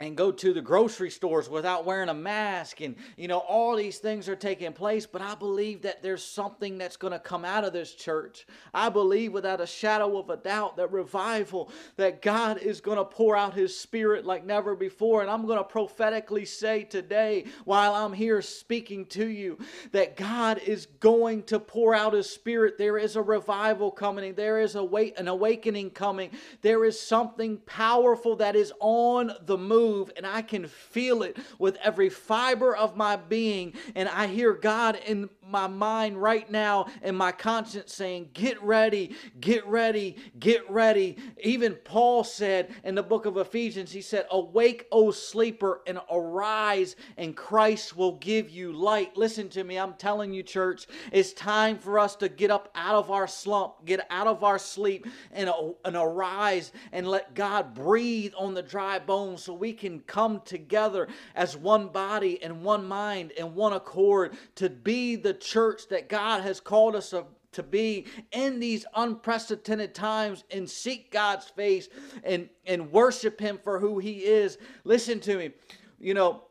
and 0.00 0.16
go 0.16 0.32
to 0.32 0.54
the 0.54 0.62
grocery 0.62 1.10
stores 1.10 1.48
without 1.48 1.84
wearing 1.84 2.08
a 2.08 2.14
mask 2.14 2.80
and 2.80 2.96
you 3.16 3.28
know 3.28 3.38
all 3.38 3.76
these 3.76 3.98
things 3.98 4.28
are 4.28 4.36
taking 4.36 4.72
place. 4.72 5.06
But 5.06 5.20
i 5.20 5.34
believe 5.34 5.82
that 5.82 6.02
there's 6.02 6.24
something 6.24 6.78
that's 6.78 6.96
going 6.96 7.12
to 7.12 7.18
come 7.18 7.44
out 7.44 7.64
of 7.64 7.72
this 7.72 7.94
church. 7.94 8.46
I 8.72 8.88
believe 8.88 9.32
without 9.32 9.60
a 9.60 9.66
shadow 9.66 10.18
of 10.18 10.30
a 10.30 10.36
doubt 10.36 10.76
that 10.78 10.90
revival 10.90 11.70
that 11.96 12.22
god 12.22 12.58
is 12.58 12.80
going 12.80 12.98
to 12.98 13.04
pour 13.04 13.36
out 13.36 13.54
his 13.54 13.78
spirit 13.78 14.24
like 14.24 14.44
never 14.44 14.74
before. 14.74 15.20
And 15.20 15.30
i'm 15.30 15.46
going 15.46 15.58
to 15.58 15.64
prophetically 15.64 16.46
say 16.46 16.84
today 16.84 17.44
while 17.64 17.94
i'm 17.94 18.12
here 18.12 18.40
speaking 18.40 19.04
to 19.06 19.28
you 19.28 19.58
that 19.92 20.16
god 20.16 20.58
is 20.58 20.86
going 21.00 21.42
to 21.44 21.60
pour 21.60 21.94
out 21.94 22.14
his 22.14 22.28
spirit. 22.30 22.78
There 22.78 22.96
is 22.96 23.16
a 23.16 23.22
revival 23.22 23.90
coming 23.90 24.34
there 24.34 24.60
is 24.60 24.74
a 24.76 24.82
wait 24.84 25.18
an 25.18 25.28
awakening 25.28 25.90
coming. 25.90 26.30
There 26.62 26.84
is 26.84 26.98
something 26.98 27.58
powerful 27.58 28.36
that 28.36 28.56
is 28.56 28.72
on 28.80 29.32
the 29.42 29.58
move 29.58 29.89
move 29.90 30.10
and 30.16 30.26
I 30.26 30.42
can 30.42 30.66
feel 30.66 31.22
it 31.22 31.36
with 31.58 31.76
every 31.82 32.08
fiber 32.08 32.76
of 32.76 32.96
my 32.96 33.16
being. 33.16 33.74
And 33.94 34.08
I 34.08 34.26
hear 34.26 34.52
God 34.52 34.98
in 35.06 35.28
my 35.50 35.66
mind 35.66 36.20
right 36.20 36.50
now 36.50 36.86
and 37.02 37.16
my 37.16 37.32
conscience 37.32 37.94
saying, 37.94 38.30
Get 38.32 38.62
ready, 38.62 39.14
get 39.40 39.66
ready, 39.66 40.16
get 40.38 40.68
ready. 40.70 41.16
Even 41.42 41.74
Paul 41.74 42.24
said 42.24 42.74
in 42.84 42.94
the 42.94 43.02
book 43.02 43.26
of 43.26 43.36
Ephesians, 43.36 43.92
he 43.92 44.02
said, 44.02 44.26
Awake, 44.30 44.86
O 44.92 45.10
sleeper, 45.10 45.82
and 45.86 45.98
arise, 46.10 46.96
and 47.16 47.36
Christ 47.36 47.96
will 47.96 48.16
give 48.16 48.50
you 48.50 48.72
light. 48.72 49.16
Listen 49.16 49.48
to 49.50 49.64
me, 49.64 49.78
I'm 49.78 49.94
telling 49.94 50.32
you, 50.32 50.42
church, 50.42 50.86
it's 51.12 51.32
time 51.32 51.78
for 51.78 51.98
us 51.98 52.16
to 52.16 52.28
get 52.28 52.50
up 52.50 52.70
out 52.74 52.94
of 52.94 53.10
our 53.10 53.26
slump, 53.26 53.84
get 53.84 54.06
out 54.10 54.26
of 54.26 54.44
our 54.44 54.58
sleep, 54.58 55.06
and, 55.32 55.48
uh, 55.48 55.70
and 55.84 55.96
arise 55.96 56.72
and 56.92 57.06
let 57.08 57.34
God 57.34 57.74
breathe 57.74 58.32
on 58.36 58.54
the 58.54 58.62
dry 58.62 58.98
bones 58.98 59.42
so 59.42 59.54
we 59.54 59.72
can 59.72 60.00
come 60.00 60.40
together 60.44 61.08
as 61.34 61.56
one 61.56 61.88
body 61.88 62.42
and 62.42 62.62
one 62.62 62.86
mind 62.86 63.32
and 63.38 63.54
one 63.54 63.72
accord 63.72 64.36
to 64.56 64.68
be 64.68 65.16
the 65.16 65.32
church 65.40 65.88
that 65.88 66.08
God 66.08 66.42
has 66.42 66.60
called 66.60 66.94
us 66.94 67.14
to 67.52 67.62
be 67.62 68.06
in 68.32 68.60
these 68.60 68.86
unprecedented 68.94 69.94
times 69.94 70.44
and 70.50 70.68
seek 70.68 71.10
God's 71.10 71.46
face 71.46 71.88
and, 72.22 72.48
and 72.66 72.92
worship 72.92 73.40
Him 73.40 73.58
for 73.62 73.78
who 73.78 73.98
He 73.98 74.24
is. 74.24 74.58
Listen 74.84 75.20
to 75.20 75.36
me. 75.36 75.50
You 75.98 76.14
know, 76.14 76.44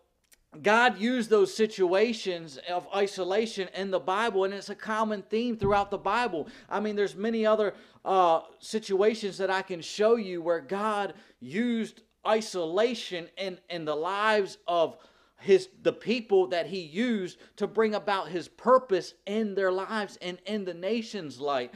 God 0.62 1.00
used 1.00 1.30
those 1.30 1.54
situations 1.54 2.60
of 2.70 2.88
isolation 2.94 3.70
in 3.76 3.92
the 3.92 4.00
Bible, 4.00 4.44
and 4.46 4.54
it's 4.54 4.70
a 4.70 4.76
common 4.76 5.22
theme 5.22 5.56
throughout 5.56 5.92
the 5.92 5.98
Bible. 5.98 6.48
I 6.68 6.80
mean, 6.80 6.96
there's 6.96 7.16
many 7.16 7.46
other 7.46 7.76
uh, 8.04 8.42
situations 8.60 9.38
that 9.38 9.52
I 9.52 9.62
can 9.62 9.82
show 9.82 10.16
you 10.16 10.42
where 10.42 10.60
God 10.60 11.14
used 11.40 12.02
isolation 12.28 13.28
in, 13.38 13.60
in 13.70 13.86
the 13.86 13.96
lives 13.96 14.58
of 14.68 14.98
his 15.40 15.70
the 15.84 15.94
people 15.94 16.48
that 16.48 16.68
he 16.68 16.80
used 16.80 17.38
to 17.56 17.68
bring 17.68 17.96
about 17.96 18.30
his 18.30 18.48
purpose 18.48 19.14
in 19.26 19.56
their 19.56 19.72
lives 19.72 20.18
and 20.22 20.38
in 20.46 20.66
the 20.66 20.74
nation's 20.74 21.40
life 21.40 21.70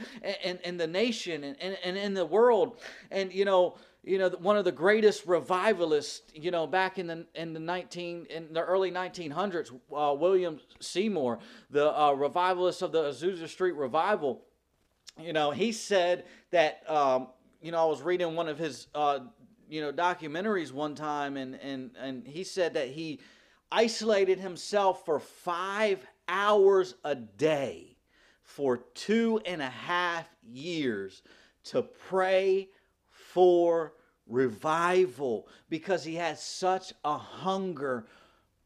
and 0.44 0.58
in 0.64 0.76
the 0.76 0.86
nation 0.86 1.44
and, 1.44 1.56
and, 1.60 1.78
and 1.84 1.96
in 1.96 2.14
the 2.14 2.26
world. 2.26 2.78
And 3.10 3.32
you 3.32 3.44
know 3.44 3.76
you 4.02 4.18
know 4.18 4.28
one 4.28 4.56
of 4.56 4.64
the 4.64 4.72
greatest 4.72 5.26
revivalists 5.26 6.22
you 6.34 6.50
know 6.50 6.66
back 6.66 6.98
in 6.98 7.06
the 7.06 7.26
in 7.34 7.54
the 7.54 7.60
19 7.60 8.26
in 8.28 8.52
the 8.52 8.62
early 8.62 8.90
1900s 8.90 9.72
uh, 9.72 10.14
william 10.14 10.60
seymour 10.80 11.38
the 11.70 11.98
uh, 11.98 12.12
revivalist 12.12 12.82
of 12.82 12.92
the 12.92 13.02
azusa 13.04 13.48
street 13.48 13.74
revival. 13.74 14.42
You 15.18 15.32
know 15.32 15.52
he 15.52 15.72
said 15.72 16.24
that 16.50 16.82
um, 16.90 17.28
you 17.62 17.72
know 17.72 17.82
i 17.82 17.88
was 17.88 18.02
reading 18.02 18.34
one 18.34 18.48
of 18.48 18.58
his 18.58 18.88
uh, 18.94 19.20
you 19.68 19.80
know 19.80 19.92
documentaries 19.92 20.72
one 20.72 20.94
time 20.94 21.36
and 21.36 21.54
and 21.56 21.92
and 21.98 22.26
he 22.26 22.44
said 22.44 22.74
that 22.74 22.88
he 22.88 23.20
isolated 23.74 24.38
himself 24.38 25.04
for 25.04 25.18
five 25.18 26.06
hours 26.28 26.94
a 27.02 27.16
day 27.16 27.96
for 28.44 28.76
two 28.76 29.40
and 29.44 29.60
a 29.60 29.68
half 29.68 30.28
years 30.48 31.22
to 31.64 31.82
pray 31.82 32.68
for 33.10 33.92
revival 34.28 35.48
because 35.68 36.04
he 36.04 36.14
had 36.14 36.38
such 36.38 36.92
a 37.04 37.18
hunger 37.18 38.06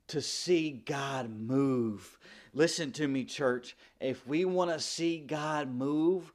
to 0.09 0.21
see 0.21 0.83
God 0.85 1.31
move. 1.31 2.19
Listen 2.53 2.93
to 2.93 3.09
me, 3.09 3.25
church. 3.25 3.77
If 4.01 4.27
we 4.27 4.45
want 4.45 4.71
to 4.73 4.79
see 4.79 5.21
God 5.21 5.71
move, 5.75 6.35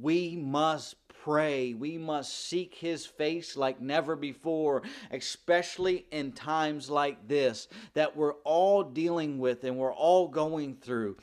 we 0.00 0.34
must 0.34 0.96
pray. 1.24 1.72
We 1.72 1.96
must 1.96 2.48
seek 2.48 2.74
His 2.74 3.06
face 3.06 3.56
like 3.56 3.80
never 3.80 4.14
before, 4.14 4.82
especially 5.10 6.04
in 6.10 6.32
times 6.32 6.90
like 6.90 7.26
this 7.26 7.66
that 7.94 8.14
we're 8.14 8.34
all 8.44 8.82
dealing 8.82 9.38
with 9.38 9.64
and 9.64 9.78
we're 9.78 9.94
all 9.94 10.28
going 10.28 10.76
through. 10.76 11.16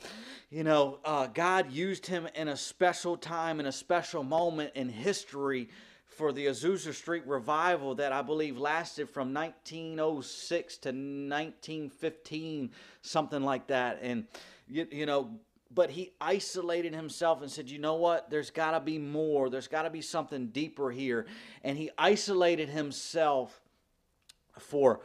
You 0.50 0.64
know, 0.64 0.98
uh, 1.04 1.28
God 1.28 1.70
used 1.70 2.04
him 2.04 2.26
in 2.34 2.48
a 2.48 2.56
special 2.56 3.16
time, 3.16 3.60
in 3.60 3.66
a 3.66 3.72
special 3.72 4.24
moment 4.24 4.72
in 4.74 4.88
history 4.88 5.68
for 6.04 6.32
the 6.32 6.46
Azusa 6.46 6.92
Street 6.92 7.24
revival 7.24 7.94
that 7.94 8.12
I 8.12 8.22
believe 8.22 8.58
lasted 8.58 9.08
from 9.08 9.32
1906 9.32 10.78
to 10.78 10.88
1915, 10.88 12.70
something 13.02 13.42
like 13.42 13.68
that. 13.68 14.00
And, 14.02 14.26
you, 14.68 14.86
you 14.90 15.06
know, 15.06 15.30
but 15.74 15.90
he 15.90 16.12
isolated 16.20 16.94
himself 16.94 17.42
and 17.42 17.50
said, 17.50 17.70
You 17.70 17.78
know 17.78 17.94
what? 17.94 18.30
There's 18.30 18.50
got 18.50 18.72
to 18.72 18.80
be 18.80 18.98
more. 18.98 19.50
There's 19.50 19.68
got 19.68 19.82
to 19.82 19.90
be 19.90 20.02
something 20.02 20.48
deeper 20.48 20.90
here. 20.90 21.26
And 21.62 21.76
he 21.76 21.90
isolated 21.98 22.68
himself 22.68 23.60
for 24.58 25.00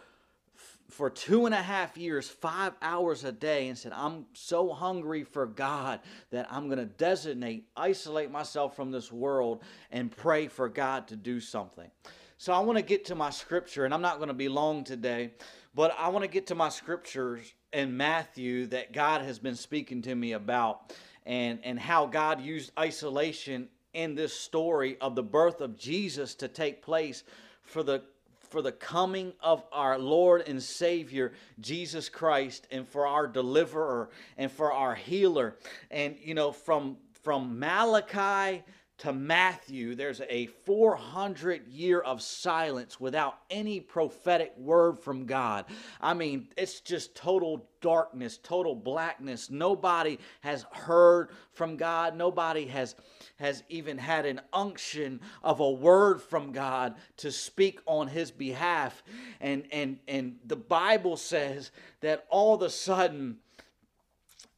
for 0.90 1.10
two 1.10 1.46
and 1.46 1.54
a 1.54 1.62
half 1.62 1.98
years, 1.98 2.30
five 2.30 2.74
hours 2.82 3.24
a 3.26 3.32
day, 3.32 3.68
and 3.68 3.78
said, 3.78 3.92
I'm 3.94 4.26
so 4.34 4.70
hungry 4.70 5.24
for 5.24 5.46
God 5.46 6.00
that 6.32 6.48
I'm 6.50 6.68
going 6.68 6.80
to 6.80 6.86
designate, 6.86 7.68
isolate 7.76 8.32
myself 8.32 8.76
from 8.76 8.92
this 8.92 9.12
world, 9.12 9.64
and 9.92 10.10
pray 10.10 10.48
for 10.48 10.70
God 10.70 11.10
to 11.10 11.16
do 11.16 11.40
something. 11.40 11.90
So 12.38 12.54
I 12.54 12.60
want 12.60 12.78
to 12.78 12.84
get 12.84 13.06
to 13.06 13.16
my 13.16 13.32
scripture, 13.32 13.84
and 13.84 13.94
I'm 13.94 14.02
not 14.02 14.18
going 14.18 14.30
to 14.30 14.34
be 14.34 14.48
long 14.48 14.84
today, 14.84 15.32
but 15.77 15.96
I 16.00 16.10
want 16.10 16.24
to 16.24 16.27
get 16.27 16.48
to 16.48 16.55
my 16.55 16.69
scriptures 16.69 17.53
in 17.72 17.96
Matthew 17.96 18.65
that 18.65 18.93
God 18.93 19.22
has 19.22 19.38
been 19.38 19.53
speaking 19.53 20.01
to 20.01 20.15
me 20.15 20.31
about 20.31 20.91
and, 21.24 21.60
and 21.63 21.79
how 21.79 22.07
God 22.07 22.41
used 22.41 22.72
isolation 22.79 23.69
in 23.93 24.15
this 24.15 24.34
story 24.34 24.98
of 25.00 25.13
the 25.13 25.22
birth 25.22 25.62
of 25.62 25.77
Jesus 25.77 26.34
to 26.36 26.48
take 26.48 26.81
place 26.81 27.24
for 27.62 27.84
the 27.84 28.01
for 28.50 28.63
the 28.63 28.72
coming 28.72 29.34
of 29.41 29.62
our 29.72 30.00
Lord 30.00 30.48
and 30.48 30.63
Savior 30.63 31.34
Jesus 31.60 32.10
Christ 32.10 32.65
and 32.72 32.88
for 32.88 33.05
our 33.05 33.27
deliverer 33.27 34.10
and 34.38 34.51
for 34.51 34.72
our 34.72 34.96
healer. 34.96 35.57
And 35.91 36.15
you 36.19 36.34
know 36.34 36.51
from 36.51 36.98
from 37.22 37.60
Malachi 37.60 38.63
to 39.00 39.13
Matthew, 39.13 39.94
there's 39.94 40.22
a 40.27 40.48
400 40.66 41.68
year 41.68 42.00
of 42.00 42.22
silence 42.22 43.00
without 43.00 43.38
any 43.50 43.80
prophetic 43.80 44.54
word 44.58 44.98
from 44.98 45.25
God. 45.25 45.66
I 46.01 46.16
mean, 46.16 46.50
it's 46.58 46.80
just 46.80 47.16
total 47.16 47.70
darkness, 47.80 48.39
total 48.42 48.75
blackness. 48.75 49.51
Nobody 49.51 50.18
has 50.42 50.66
heard 50.72 51.30
from 51.51 51.77
God. 51.77 52.16
Nobody 52.16 52.66
has 52.66 52.96
has 53.36 53.63
even 53.70 54.00
had 54.00 54.25
an 54.25 54.42
unction 54.51 55.22
of 55.44 55.60
a 55.60 55.70
word 55.70 56.20
from 56.20 56.51
God 56.51 56.96
to 57.18 57.32
speak 57.32 57.80
on 57.86 58.08
his 58.08 58.32
behalf. 58.32 59.04
And 59.39 59.66
and 59.72 60.00
and 60.08 60.38
the 60.44 60.56
Bible 60.56 61.18
says 61.18 61.72
that 62.01 62.25
all 62.30 62.56
of 62.56 62.63
a 62.63 62.70
sudden 62.70 63.38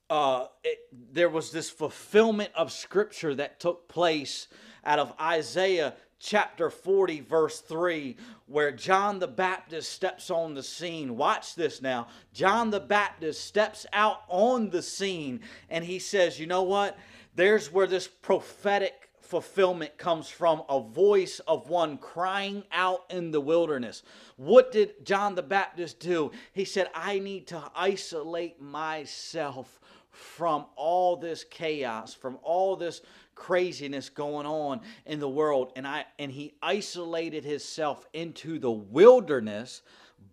uh, 0.09 0.47
it, 0.63 0.79
there 1.13 1.29
was 1.29 1.51
this 1.51 1.69
fulfillment 1.69 2.51
of 2.55 2.71
scripture 2.71 3.35
that 3.35 3.59
took 3.59 3.87
place 3.87 4.47
out 4.83 4.99
of 4.99 5.13
Isaiah 5.19 5.93
chapter 6.19 6.69
40, 6.69 7.21
verse 7.21 7.59
3, 7.61 8.17
where 8.47 8.71
John 8.71 9.19
the 9.19 9.27
Baptist 9.27 9.91
steps 9.91 10.29
on 10.29 10.53
the 10.53 10.63
scene. 10.63 11.15
Watch 11.15 11.55
this 11.55 11.81
now. 11.81 12.07
John 12.33 12.69
the 12.69 12.79
Baptist 12.79 13.45
steps 13.45 13.85
out 13.93 14.23
on 14.27 14.69
the 14.69 14.81
scene 14.81 15.41
and 15.69 15.83
he 15.83 15.99
says, 15.99 16.39
You 16.39 16.47
know 16.47 16.63
what? 16.63 16.97
There's 17.35 17.71
where 17.71 17.87
this 17.87 18.07
prophetic 18.07 19.09
fulfillment 19.21 19.95
comes 19.97 20.27
from 20.27 20.63
a 20.67 20.81
voice 20.81 21.39
of 21.47 21.69
one 21.69 21.97
crying 21.99 22.63
out 22.71 23.05
in 23.11 23.29
the 23.29 23.39
wilderness. 23.39 24.01
What 24.37 24.71
did 24.71 25.05
John 25.05 25.35
the 25.35 25.43
Baptist 25.43 25.99
do? 25.99 26.31
He 26.51 26.65
said, 26.65 26.89
I 26.95 27.19
need 27.19 27.45
to 27.47 27.63
isolate 27.75 28.59
myself 28.59 29.79
from 30.11 30.65
all 30.75 31.15
this 31.15 31.43
chaos, 31.43 32.13
from 32.13 32.37
all 32.43 32.75
this 32.75 33.01
craziness 33.35 34.09
going 34.09 34.45
on 34.45 34.81
in 35.05 35.19
the 35.19 35.29
world. 35.29 35.71
And 35.75 35.87
I 35.87 36.05
and 36.17 36.31
he 36.31 36.53
isolated 36.61 37.43
himself 37.43 38.05
into 38.13 38.59
the 38.59 38.71
wilderness 38.71 39.81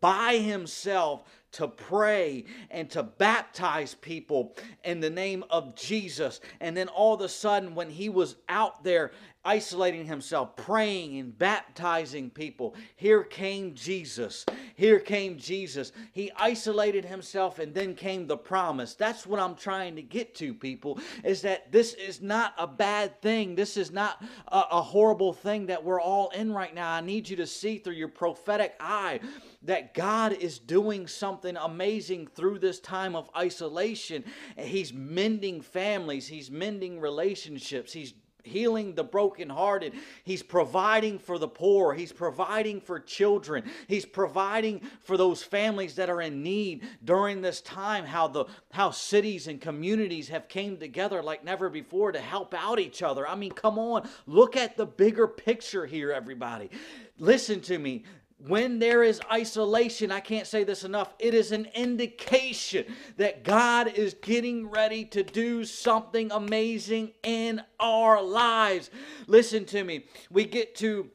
by 0.01 0.37
himself 0.39 1.23
to 1.53 1.69
pray 1.69 2.45
and 2.71 2.91
to 2.91 3.03
baptize 3.03 3.95
people 3.95 4.55
in 4.85 5.01
the 5.01 5.09
name 5.09 5.45
of 5.49 5.75
Jesus. 5.75 6.41
And 6.61 6.77
then 6.77 6.89
all 6.89 7.15
of 7.15 7.21
a 7.23 7.29
sudden, 7.29 7.75
when 7.75 7.89
he 7.89 8.09
was 8.09 8.37
out 8.49 8.85
there 8.85 9.13
isolating 9.47 10.05
himself, 10.05 10.57
praying 10.57 11.19
and 11.19 11.39
baptizing 11.39 12.29
people. 12.29 12.75
Here 12.97 13.23
came 13.23 13.75
Jesus. 13.75 14.45
Here 14.75 14.99
came 14.99 15.39
Jesus. 15.39 15.93
He 16.13 16.33
isolated 16.37 17.05
himself 17.05 17.61
and 17.61 17.73
then 17.73 17.95
came 17.95 18.27
the 18.27 18.37
promise. 18.37 18.95
That's 18.95 19.27
what 19.27 19.39
I'm 19.39 19.55
trying 19.55 19.95
to 19.97 20.03
get 20.03 20.35
to, 20.37 20.53
people, 20.53 20.99
is 21.25 21.43
that 21.43 21.71
this 21.71 21.95
is 21.95 22.21
not 22.21 22.55
a 22.59 22.67
bad 22.67 23.23
thing. 23.23 23.55
This 23.55 23.77
is 23.77 23.93
not 23.93 24.23
a, 24.49 24.65
a 24.73 24.83
horrible 24.83 25.33
thing 25.33 25.67
that 25.67 25.83
we're 25.83 26.01
all 26.01 26.31
in 26.31 26.53
right 26.53 26.75
now. 26.75 26.93
I 26.93 27.01
need 27.01 27.29
you 27.29 27.37
to 27.37 27.47
see 27.47 27.79
through 27.79 27.95
your 27.95 28.09
prophetic 28.09 28.75
eye 28.81 29.21
that 29.63 29.95
God 29.95 30.33
is 30.33 30.59
doing 30.59 31.07
something 31.07 31.57
amazing 31.57 32.27
through 32.27 32.59
this 32.59 32.81
time 32.81 33.15
of 33.15 33.31
isolation. 33.37 34.25
He's 34.57 34.93
mending 34.93 35.61
families, 35.61 36.27
He's 36.27 36.51
mending 36.51 37.01
relationships, 37.01 37.93
He's 37.93 38.15
healing 38.47 38.95
the 38.95 39.05
brokenhearted. 39.05 39.93
He's 40.25 40.43
providing 40.43 41.19
for 41.19 41.39
the 41.39 41.49
poor. 41.49 41.95
He's 41.95 42.13
providing 42.13 42.81
for 42.81 43.01
children. 43.01 43.65
He's 43.89 44.07
providing 44.07 44.81
for 45.01 45.17
those 45.17 45.43
families 45.43 45.97
that 45.97 46.11
are 46.11 46.21
in 46.21 46.43
need 46.43 46.85
during 47.05 47.43
this 47.43 47.61
time. 47.61 48.05
How 48.05 48.29
the 48.29 48.47
how 48.71 48.91
cities 48.91 49.47
and 49.49 49.61
communities 49.61 50.29
have 50.29 50.49
came 50.49 50.77
together 50.77 51.23
like 51.23 51.45
never 51.45 51.69
before 51.69 52.13
to 52.13 52.21
help 52.21 52.55
out 52.55 52.79
each 52.79 53.03
other. 53.03 53.27
I 53.27 53.35
mean, 53.35 53.53
come 53.53 53.79
on, 53.79 54.09
look 54.27 54.57
at 54.57 54.77
the 54.77 54.87
bigger 54.87 55.27
picture 55.27 55.87
here, 55.87 56.13
everybody. 56.13 56.71
Listen 57.19 57.61
to 57.63 57.79
me 57.79 58.05
when 58.39 58.79
there 58.79 59.03
is 59.03 59.21
isolation, 59.33 60.13
I 60.13 60.21
can't 60.21 60.47
say 60.47 60.63
this 60.63 60.85
enough, 60.85 61.15
it 61.19 61.33
is 61.33 61.53
an 61.53 61.69
indication 61.75 62.85
that 63.17 63.45
God 63.45 63.89
is 63.89 64.15
getting 64.15 64.69
ready 64.69 65.05
to 65.07 65.23
do 65.23 65.65
something 65.65 66.31
amazing 66.31 67.13
in 67.23 67.63
our 67.81 68.23
lives. 68.23 68.91
Listen 69.27 69.65
to 69.67 69.83
me. 69.83 70.05
We 70.31 70.45
get 70.45 70.75
to 70.77 71.11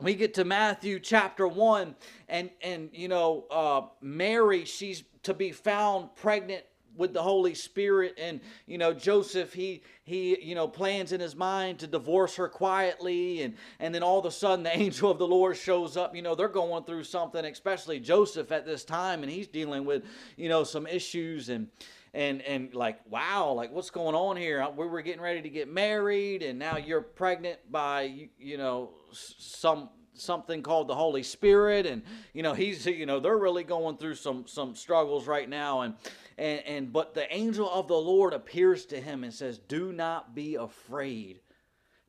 we 0.00 0.14
get 0.14 0.32
to 0.34 0.44
Matthew 0.44 0.98
chapter 0.98 1.46
1 1.46 1.94
and 2.28 2.50
and 2.62 2.90
you 2.92 3.08
know 3.08 3.46
uh, 3.50 3.82
Mary 4.00 4.64
she's 4.64 5.04
to 5.22 5.34
be 5.34 5.52
found 5.52 6.14
pregnant 6.16 6.64
with 7.00 7.12
the 7.12 7.22
Holy 7.22 7.54
Spirit. 7.54 8.16
And 8.16 8.40
you 8.66 8.78
know 8.78 8.92
Joseph 8.92 9.52
he 9.52 9.82
he 10.04 10.40
you 10.40 10.54
know 10.54 10.68
plans 10.68 11.10
in 11.10 11.20
his 11.20 11.34
mind 11.34 11.80
to 11.80 11.88
divorce 11.88 12.36
her 12.36 12.48
quietly. 12.48 13.42
And 13.42 13.54
and 13.80 13.92
then 13.92 14.04
all 14.04 14.20
of 14.20 14.26
a 14.26 14.30
sudden 14.30 14.62
the 14.62 14.76
angel 14.76 15.10
of 15.10 15.18
the 15.18 15.26
Lord 15.26 15.56
shows 15.56 15.96
up. 15.96 16.14
You 16.14 16.22
know 16.22 16.36
they're 16.36 16.48
going 16.48 16.84
through 16.84 17.04
something 17.04 17.44
especially 17.44 17.98
Joseph 17.98 18.52
at 18.52 18.64
this 18.64 18.84
time. 18.84 19.24
And 19.24 19.32
he's 19.32 19.48
dealing 19.48 19.84
with 19.84 20.04
you 20.36 20.48
know 20.48 20.62
some 20.62 20.86
issues 20.86 21.48
and 21.48 21.66
and 22.14 22.42
and 22.42 22.74
like 22.74 23.00
wow 23.08 23.52
like 23.52 23.72
what's 23.72 23.90
going 23.90 24.14
on 24.14 24.36
here? 24.36 24.64
We 24.76 24.86
were 24.86 25.02
getting 25.02 25.22
ready 25.22 25.42
to 25.42 25.50
get 25.50 25.68
married 25.68 26.44
and 26.44 26.58
now 26.58 26.76
you're 26.76 27.00
pregnant 27.00 27.58
by 27.72 28.02
you, 28.02 28.28
you 28.38 28.58
know 28.58 28.90
some 29.12 29.88
something 30.20 30.62
called 30.62 30.88
the 30.88 30.94
Holy 30.94 31.22
Spirit, 31.22 31.86
and 31.86 32.02
you 32.32 32.42
know 32.42 32.54
he's 32.54 32.86
you 32.86 33.06
know 33.06 33.20
they're 33.20 33.38
really 33.38 33.64
going 33.64 33.96
through 33.96 34.14
some 34.14 34.46
some 34.46 34.74
struggles 34.74 35.26
right 35.26 35.48
now, 35.48 35.80
and 35.80 35.94
and 36.40 36.66
and 36.66 36.92
but 36.92 37.14
the 37.14 37.32
angel 37.32 37.70
of 37.70 37.86
the 37.86 37.96
Lord 37.96 38.32
appears 38.32 38.86
to 38.86 39.00
him 39.00 39.22
and 39.22 39.32
says, 39.32 39.58
"Do 39.58 39.92
not 39.92 40.34
be 40.34 40.54
afraid. 40.54 41.40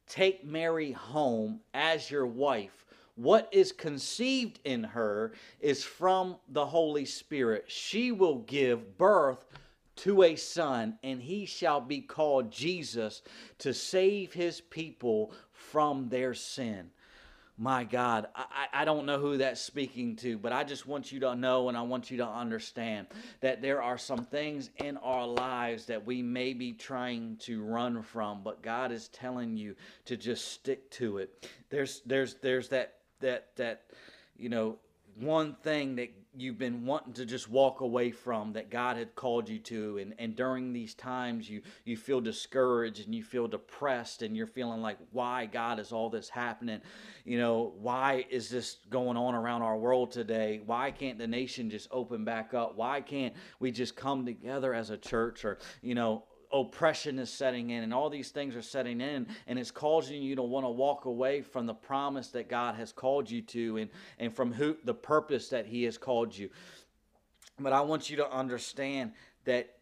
Take 0.08 0.46
Mary 0.46 0.94
home 0.94 1.62
as 1.74 2.10
your 2.10 2.26
wife." 2.26 2.86
What 3.16 3.50
is 3.52 3.74
conceived 3.74 4.60
in 4.64 4.84
her 4.84 5.34
is 5.60 5.84
from 5.84 6.38
the 6.48 6.66
Holy 6.66 7.06
Spirit. 7.06 7.70
She 7.70 8.12
will 8.12 8.40
give 8.40 8.98
birth 8.98 9.46
to 9.98 10.24
a 10.24 10.36
son, 10.38 10.98
and 11.04 11.22
he 11.22 11.46
shall 11.46 11.82
be 11.82 12.02
called 12.02 12.52
Jesus 12.52 13.22
to 13.60 13.74
save 13.74 14.34
his 14.34 14.62
people 14.62 15.34
from 15.52 16.08
their 16.08 16.34
sin 16.34 16.90
my 17.62 17.84
God, 17.84 18.26
I, 18.36 18.66
I 18.74 18.86
don't 18.86 19.06
know 19.06 19.20
who 19.20 19.38
that's 19.38 19.62
speaking 19.62 20.16
to, 20.16 20.40
but 20.40 20.52
I 20.52 20.64
just 20.64 20.88
want 20.88 21.12
you 21.12 21.20
to 21.20 21.36
know 21.36 21.70
and 21.70 21.78
I 21.78 21.84
want 21.84 22.10
you 22.10 22.18
to 22.18 22.28
understand 22.28 23.06
that 23.42 23.62
there 23.62 23.84
are 23.84 24.00
some 24.00 24.26
things 24.26 24.72
in 24.78 24.98
our 24.98 25.28
lives 25.28 25.86
that 25.86 26.04
we 26.04 26.24
may 26.24 26.54
be 26.54 26.74
trying 26.74 27.38
to 27.42 27.64
run 27.64 28.02
from, 28.02 28.42
but 28.44 28.64
God 28.64 28.92
is 28.92 29.10
telling 29.10 29.58
you 29.58 29.76
to 30.06 30.18
just 30.18 30.48
stick 30.48 30.90
to 30.92 31.20
it. 31.20 31.48
There's 31.70 32.02
there's 32.04 32.34
there's 32.42 32.70
that 32.70 32.96
that 33.20 33.56
that 33.58 33.84
you 34.36 34.50
know 34.50 34.80
one 35.16 35.56
thing 35.62 35.96
that 35.96 36.12
you've 36.36 36.58
been 36.58 36.86
wanting 36.86 37.12
to 37.12 37.26
just 37.26 37.50
walk 37.50 37.82
away 37.82 38.10
from 38.10 38.54
that 38.54 38.70
God 38.70 38.96
had 38.96 39.16
called 39.16 39.50
you 39.50 39.60
to 39.60 39.98
and, 39.98 40.14
and 40.18 40.36
during 40.36 40.72
these 40.72 40.94
times 40.94 41.50
you 41.50 41.62
you 41.84 41.98
feel 41.98 42.22
discouraged 42.22 43.06
and 43.06 43.14
you 43.14 43.22
feel 43.22 43.48
depressed 43.48 44.22
and 44.22 44.36
you're 44.36 44.48
feeling 44.48 44.82
like 44.82 44.98
why 45.12 45.46
God 45.46 45.80
is 45.80 45.92
all 45.92 46.10
this 46.10 46.30
happening? 46.30 46.82
You 47.26 47.38
know 47.38 47.74
why 47.80 48.26
is 48.30 48.50
this 48.50 48.78
going 48.90 49.18
on 49.18 49.36
around 49.36 49.62
our 49.62 49.78
world 49.78 50.12
today? 50.12 50.62
Why 50.66 50.92
can't 50.92 51.18
the 51.18 51.28
nation 51.28 51.70
just 51.70 51.90
open 51.92 52.24
back 52.24 52.54
up? 52.54 52.78
Why 52.78 53.02
can't 53.02 53.34
we 53.60 53.72
just 53.72 53.98
come 53.98 54.26
together 54.26 54.74
as 54.74 54.90
a 54.90 54.98
church? 54.98 55.44
Or 55.44 55.58
you 55.82 55.96
know 55.96 56.24
oppression 56.54 57.20
is 57.20 57.30
setting 57.30 57.70
in 57.70 57.84
and 57.84 57.94
all 57.94 58.10
these 58.10 58.30
things 58.30 58.56
are 58.56 58.62
setting 58.62 59.02
in 59.02 59.28
and 59.48 59.58
it's 59.58 59.72
causing 59.72 60.22
you 60.22 60.36
to 60.36 60.44
want 60.44 60.66
to 60.66 60.70
walk 60.70 61.06
away 61.06 61.42
from 61.42 61.66
the 61.66 61.74
promise 61.74 62.30
that 62.30 62.50
God 62.50 62.76
has 62.76 62.92
called 62.92 63.30
you 63.30 63.42
to 63.44 63.78
and, 63.78 63.90
and 64.20 64.36
from 64.36 64.52
who 64.54 64.78
the 64.84 64.94
purpose 64.94 65.50
that 65.50 65.66
he 65.66 65.84
has 65.84 65.98
called 65.98 66.38
you. 66.38 66.50
But 67.60 67.74
I 67.74 67.82
want 67.82 68.10
you 68.10 68.18
to 68.18 68.32
understand 68.32 69.12
that 69.46 69.76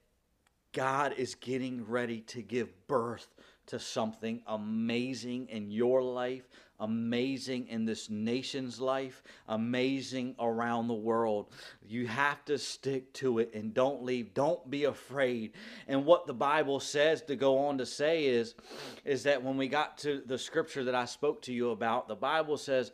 God 0.72 1.14
is 1.18 1.36
getting 1.36 1.86
ready 1.86 2.22
to 2.22 2.42
give 2.42 2.88
birth 2.88 3.28
to 3.68 3.80
something 3.80 4.42
amazing 4.48 5.48
in 5.50 5.72
your 5.72 6.02
life, 6.02 6.48
amazing 6.80 7.68
in 7.68 7.86
this 7.86 8.10
nation's 8.10 8.80
life, 8.80 9.22
amazing 9.48 10.36
around 10.40 10.88
the 10.88 10.94
world. 10.94 11.48
You 11.86 12.08
have 12.08 12.44
to 12.46 12.58
stick 12.58 13.14
to 13.14 13.40
it 13.40 13.54
and 13.54 13.74
don't 13.74 14.04
leave. 14.04 14.34
Don't 14.34 14.70
be 14.70 14.86
afraid. 14.86 15.54
And 15.88 16.06
what 16.06 16.28
the 16.28 16.34
Bible 16.34 16.80
says 16.80 17.22
to 17.24 17.36
go 17.36 17.58
on 17.60 17.78
to 17.80 17.86
say 17.86 18.26
is 18.26 18.56
is 19.06 19.24
that 19.24 19.44
when 19.44 19.58
we 19.58 19.68
got 19.68 19.98
to 20.00 20.22
the 20.26 20.38
scripture 20.38 20.84
that 20.86 20.96
I 20.96 21.06
spoke 21.06 21.42
to 21.44 21.54
you 21.54 21.72
about, 21.72 22.08
the 22.08 22.16
Bible 22.16 22.58
says 22.58 22.92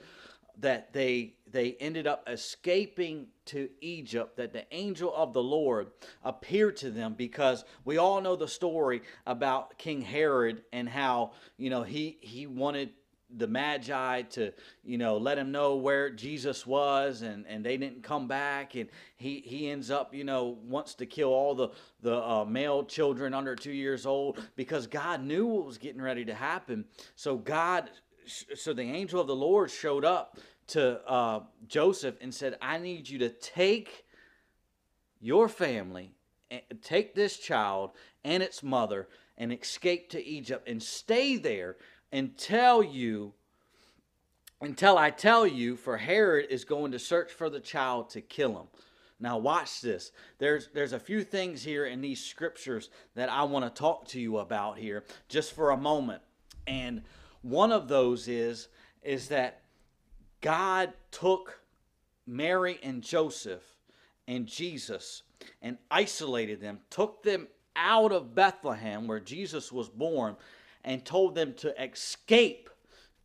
that 0.60 0.94
they 0.94 1.34
they 1.52 1.74
ended 1.80 2.08
up 2.08 2.28
escaping 2.28 3.28
to 3.46 3.70
Egypt 3.82 4.38
that 4.38 4.52
the 4.52 4.66
angel 4.74 5.14
of 5.16 5.34
the 5.34 5.44
Lord 5.44 5.88
appeared 6.24 6.76
to 6.78 6.90
them 6.90 7.14
because 7.14 7.64
we 7.84 7.98
all 7.98 8.20
know 8.22 8.36
the 8.36 8.48
story 8.48 9.04
about 9.26 9.78
King 9.78 10.02
Herod 10.02 10.64
and 10.74 10.90
how 10.90 11.32
you 11.58 11.70
know 11.70 11.84
he 11.84 12.18
he 12.22 12.48
wanted 12.48 12.90
the 13.38 13.48
magi 13.48 14.22
to 14.22 14.52
you 14.84 14.98
know 14.98 15.18
let 15.18 15.38
him 15.38 15.52
know 15.52 15.76
where 15.76 16.10
jesus 16.10 16.66
was 16.66 17.24
and 17.24 17.46
and 17.48 17.66
they 17.66 17.78
didn't 17.78 18.04
come 18.04 18.28
back. 18.28 18.76
And 18.76 18.90
he 19.16 19.42
he 19.46 19.70
ends 19.70 19.92
up 19.92 20.14
you 20.14 20.24
know 20.24 20.58
wants 20.64 20.96
to 20.96 21.06
kill 21.06 21.30
all 21.30 21.56
the 21.56 21.70
the 22.02 22.16
uh, 22.16 22.46
male 22.46 22.84
children 22.84 23.34
under 23.34 23.56
two 23.56 23.72
years 23.72 24.06
old 24.06 24.40
because 24.56 24.88
god 24.88 25.24
knew 25.24 25.46
what 25.46 25.66
was 25.66 25.78
getting 25.78 26.02
ready 26.02 26.26
to 26.26 26.34
happen. 26.34 26.86
So 27.16 27.38
god 27.38 27.90
so 28.28 28.74
the 28.74 28.82
angel 28.82 29.22
of 29.22 29.28
the 29.28 29.36
lord 29.36 29.70
showed 29.70 30.06
up 30.06 30.38
to 30.68 31.00
uh, 31.08 31.42
joseph 31.68 32.16
and 32.22 32.34
said 32.34 32.58
i 32.62 32.78
need 32.78 33.08
you 33.08 33.20
to 33.20 33.30
take 33.30 34.06
your 35.22 35.48
family 35.48 36.12
take 36.82 37.14
this 37.16 37.38
child 37.38 37.92
and 38.24 38.42
its 38.42 38.64
mother 38.64 39.08
and 39.38 39.54
escape 39.54 40.10
to 40.10 40.26
egypt 40.26 40.68
and 40.68 40.82
stay 40.82 41.38
there 41.38 41.78
until 42.12 42.84
you 42.84 43.34
until 44.62 44.98
I 44.98 45.10
tell 45.10 45.46
you, 45.46 45.76
for 45.76 45.98
Herod 45.98 46.48
is 46.50 46.64
going 46.64 46.94
to 46.94 47.00
search 47.00 47.32
for 47.32 47.50
the 47.50 47.60
child 47.60 48.10
to 48.12 48.22
kill 48.22 48.58
him. 48.58 48.68
Now 49.20 49.38
watch 49.38 49.82
this. 49.82 50.12
There's 50.40 50.70
there's 50.74 50.94
a 50.94 51.00
few 51.00 51.24
things 51.24 51.64
here 51.64 51.86
in 51.86 52.02
these 52.02 52.24
scriptures 52.24 52.90
that 53.16 53.30
I 53.30 53.44
want 53.44 53.66
to 53.66 53.80
talk 53.80 54.08
to 54.10 54.20
you 54.20 54.40
about 54.40 54.78
here 54.78 55.04
just 55.30 55.54
for 55.54 55.72
a 55.72 55.78
moment. 55.78 56.22
And 56.68 57.04
one 57.42 57.72
of 57.72 57.88
those 57.88 58.28
is 58.28 58.68
is 59.02 59.28
that 59.30 59.62
God 60.42 60.94
took 61.12 61.62
Mary 62.28 62.80
and 62.84 63.02
Joseph 63.02 63.64
and 64.28 64.48
Jesus 64.48 65.24
and 65.62 65.78
isolated 65.92 66.60
them, 66.60 66.80
took 66.90 67.24
them 67.24 67.48
out 67.76 68.12
of 68.12 68.36
Bethlehem 68.36 69.08
where 69.08 69.20
Jesus 69.20 69.72
was 69.72 69.90
born 69.90 70.36
and 70.86 71.04
told 71.04 71.36
them 71.36 71.54
to 71.56 71.84
escape 71.84 72.70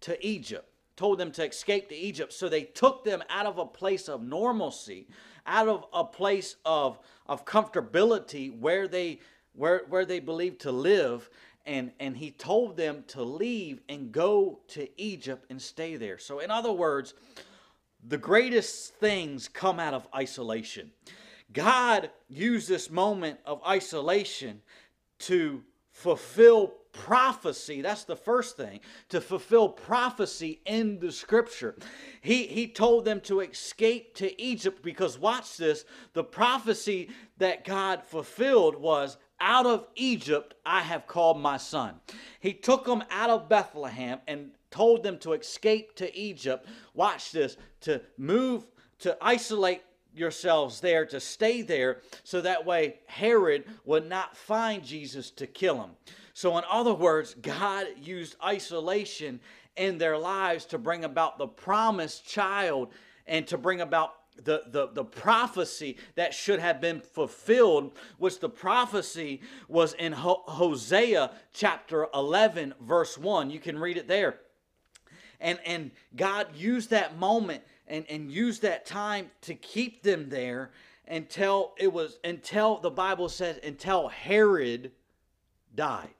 to 0.01 0.27
Egypt. 0.27 0.66
Told 0.96 1.18
them 1.18 1.31
to 1.33 1.46
escape 1.46 1.88
to 1.90 1.94
Egypt. 1.94 2.33
So 2.33 2.49
they 2.49 2.64
took 2.64 3.05
them 3.05 3.23
out 3.31 3.46
of 3.46 3.59
a 3.59 3.64
place 3.66 4.09
of 4.09 4.23
normalcy, 4.23 5.07
out 5.46 5.68
of 5.68 5.85
a 5.92 6.05
place 6.05 6.57
of, 6.64 6.99
of 7.27 7.44
comfortability 7.44 8.59
where 8.59 8.88
they 8.88 9.20
where, 9.53 9.83
where 9.88 10.05
they 10.05 10.20
believed 10.20 10.61
to 10.61 10.73
live, 10.73 11.29
and, 11.66 11.90
and 11.99 12.16
he 12.16 12.31
told 12.31 12.77
them 12.77 13.05
to 13.09 13.23
leave 13.23 13.81
and 13.88 14.12
go 14.12 14.61
to 14.68 14.88
Egypt 15.01 15.44
and 15.51 15.61
stay 15.61 15.96
there. 15.96 16.18
So, 16.18 16.38
in 16.38 16.51
other 16.51 16.73
words, 16.73 17.14
the 18.07 18.16
greatest 18.16 18.94
things 18.94 19.49
come 19.49 19.81
out 19.81 19.92
of 19.92 20.07
isolation. 20.14 20.92
God 21.53 22.11
used 22.29 22.68
this 22.68 22.90
moment 22.90 23.40
of 23.44 23.61
isolation 23.66 24.62
to 25.20 25.62
fulfill 25.90 26.75
prophecy 26.92 27.81
that's 27.81 28.05
the 28.05 28.16
first 28.16 28.57
thing 28.57 28.81
to 29.09 29.20
fulfill 29.20 29.68
prophecy 29.68 30.61
in 30.66 30.98
the 30.98 31.12
scripture 31.12 31.76
he 32.20 32.46
he 32.46 32.66
told 32.66 33.05
them 33.05 33.20
to 33.20 33.40
escape 33.40 34.14
to 34.14 34.40
egypt 34.40 34.83
because 34.83 35.18
watch 35.18 35.57
this 35.57 35.85
the 36.14 36.24
prophecy 36.24 37.09
that 37.38 37.64
god 37.64 38.03
fulfilled 38.03 38.74
was 38.76 39.18
out 39.40 39.66
of 39.66 39.87
egypt 39.94 40.55
i 40.66 40.81
have 40.81 41.07
called 41.07 41.40
my 41.40 41.57
son 41.57 41.94
he 42.40 42.53
took 42.53 42.85
them 42.85 43.05
out 43.11 43.31
of 43.31 43.48
bethlehem 43.48 44.18
and 44.26 44.50
told 44.70 45.03
them 45.03 45.18
to 45.18 45.33
escape 45.33 45.94
to 45.94 46.16
egypt 46.18 46.66
watch 46.94 47.31
this 47.31 47.57
to 47.81 48.00
move 48.18 48.66
to 48.98 49.16
isolate 49.20 49.83
yourselves 50.14 50.81
there 50.81 51.07
to 51.07 51.20
stay 51.20 51.62
there 51.62 52.00
so 52.24 52.40
that 52.40 52.64
way 52.66 52.96
Herod 53.07 53.64
would 53.85 54.09
not 54.09 54.37
find 54.37 54.85
Jesus 54.85 55.31
to 55.33 55.46
kill 55.46 55.81
him. 55.81 55.90
So, 56.40 56.57
in 56.57 56.64
other 56.70 56.94
words, 56.94 57.35
God 57.42 57.87
used 58.03 58.35
isolation 58.42 59.40
in 59.76 59.98
their 59.98 60.16
lives 60.16 60.64
to 60.66 60.79
bring 60.79 61.05
about 61.05 61.37
the 61.37 61.46
promised 61.46 62.26
child 62.26 62.94
and 63.26 63.46
to 63.48 63.59
bring 63.59 63.83
about 63.83 64.14
the, 64.42 64.62
the, 64.68 64.88
the 64.94 65.05
prophecy 65.05 65.98
that 66.14 66.33
should 66.33 66.59
have 66.59 66.81
been 66.81 67.03
fulfilled, 67.03 67.92
which 68.16 68.40
the 68.40 68.48
prophecy 68.48 69.42
was 69.68 69.92
in 69.92 70.12
Hosea 70.12 71.31
chapter 71.53 72.07
11, 72.14 72.72
verse 72.81 73.18
1. 73.18 73.50
You 73.50 73.61
can 73.61 73.79
read 73.79 73.98
it 73.98 74.09
there. 74.09 74.40
And, 75.40 75.59
and 75.66 75.90
God 76.16 76.57
used 76.57 76.88
that 76.88 77.18
moment 77.18 77.64
and, 77.87 78.07
and 78.09 78.33
used 78.33 78.62
that 78.62 78.87
time 78.87 79.31
to 79.42 79.55
keep 79.55 80.03
them 80.03 80.31
there 80.31 80.70
until 81.07 81.74
it 81.76 81.92
was 81.92 82.18
until 82.24 82.79
the 82.79 82.88
Bible 82.88 83.29
says 83.29 83.61
until 83.62 84.09
Herod 84.09 84.92
died. 85.74 86.14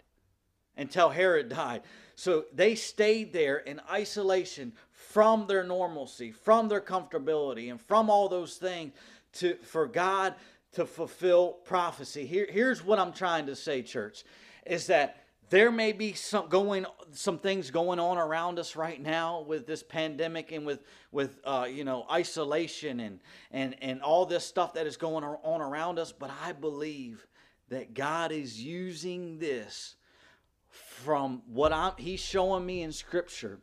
Until 0.81 1.11
Herod 1.11 1.51
died. 1.51 1.83
So 2.17 2.47
they 2.53 2.75
stayed 2.75 3.33
there 3.33 3.59
in 3.59 3.81
isolation 3.91 4.73
from 4.91 5.47
their 5.47 5.63
normalcy, 5.63 6.33
from 6.33 6.69
their 6.69 6.81
comfortability, 6.81 7.71
and 7.71 7.81
from 7.81 8.11
all 8.11 8.29
those 8.29 8.57
things 8.57 8.93
to 9.35 9.55
for 9.57 9.87
God 9.87 10.35
to 10.73 10.87
fulfill 10.87 11.53
prophecy. 11.65 12.27
Here, 12.27 12.47
here's 12.49 12.85
what 12.85 12.99
I'm 12.99 13.13
trying 13.13 13.47
to 13.47 13.57
say, 13.57 13.83
church, 13.83 14.25
is 14.67 14.87
that 14.87 15.21
there 15.51 15.73
may 15.73 15.91
be 15.93 16.13
some 16.13 16.49
going 16.49 16.87
some 17.13 17.39
things 17.39 17.71
going 17.71 17.99
on 17.99 18.17
around 18.17 18.59
us 18.59 18.77
right 18.77 19.01
now 19.03 19.41
with 19.43 19.67
this 19.67 19.83
pandemic 19.83 20.53
and 20.53 20.65
with 20.65 20.85
with 21.13 21.41
uh, 21.45 21.67
you 21.69 21.85
know 21.85 22.07
isolation 22.11 23.01
and 23.01 23.21
and 23.51 23.75
and 23.83 24.01
all 24.01 24.25
this 24.25 24.47
stuff 24.47 24.75
that 24.75 24.87
is 24.87 24.97
going 24.97 25.25
on 25.25 25.61
around 25.61 25.99
us 25.99 26.13
but 26.13 26.31
i 26.45 26.53
believe 26.53 27.27
that 27.69 27.95
god 27.95 28.31
is 28.31 28.63
using 28.63 29.39
this 29.39 29.97
from 31.05 31.43
what 31.47 31.73
i'm 31.73 31.93
he's 31.99 32.21
showing 32.21 32.65
me 32.65 32.83
in 32.83 32.93
scripture 32.93 33.59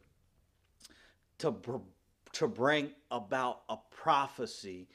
to 1.37 1.55
to 2.33 2.47
bring 2.47 2.91
about 3.09 3.61
a 3.69 3.77
prophecy 3.89 4.87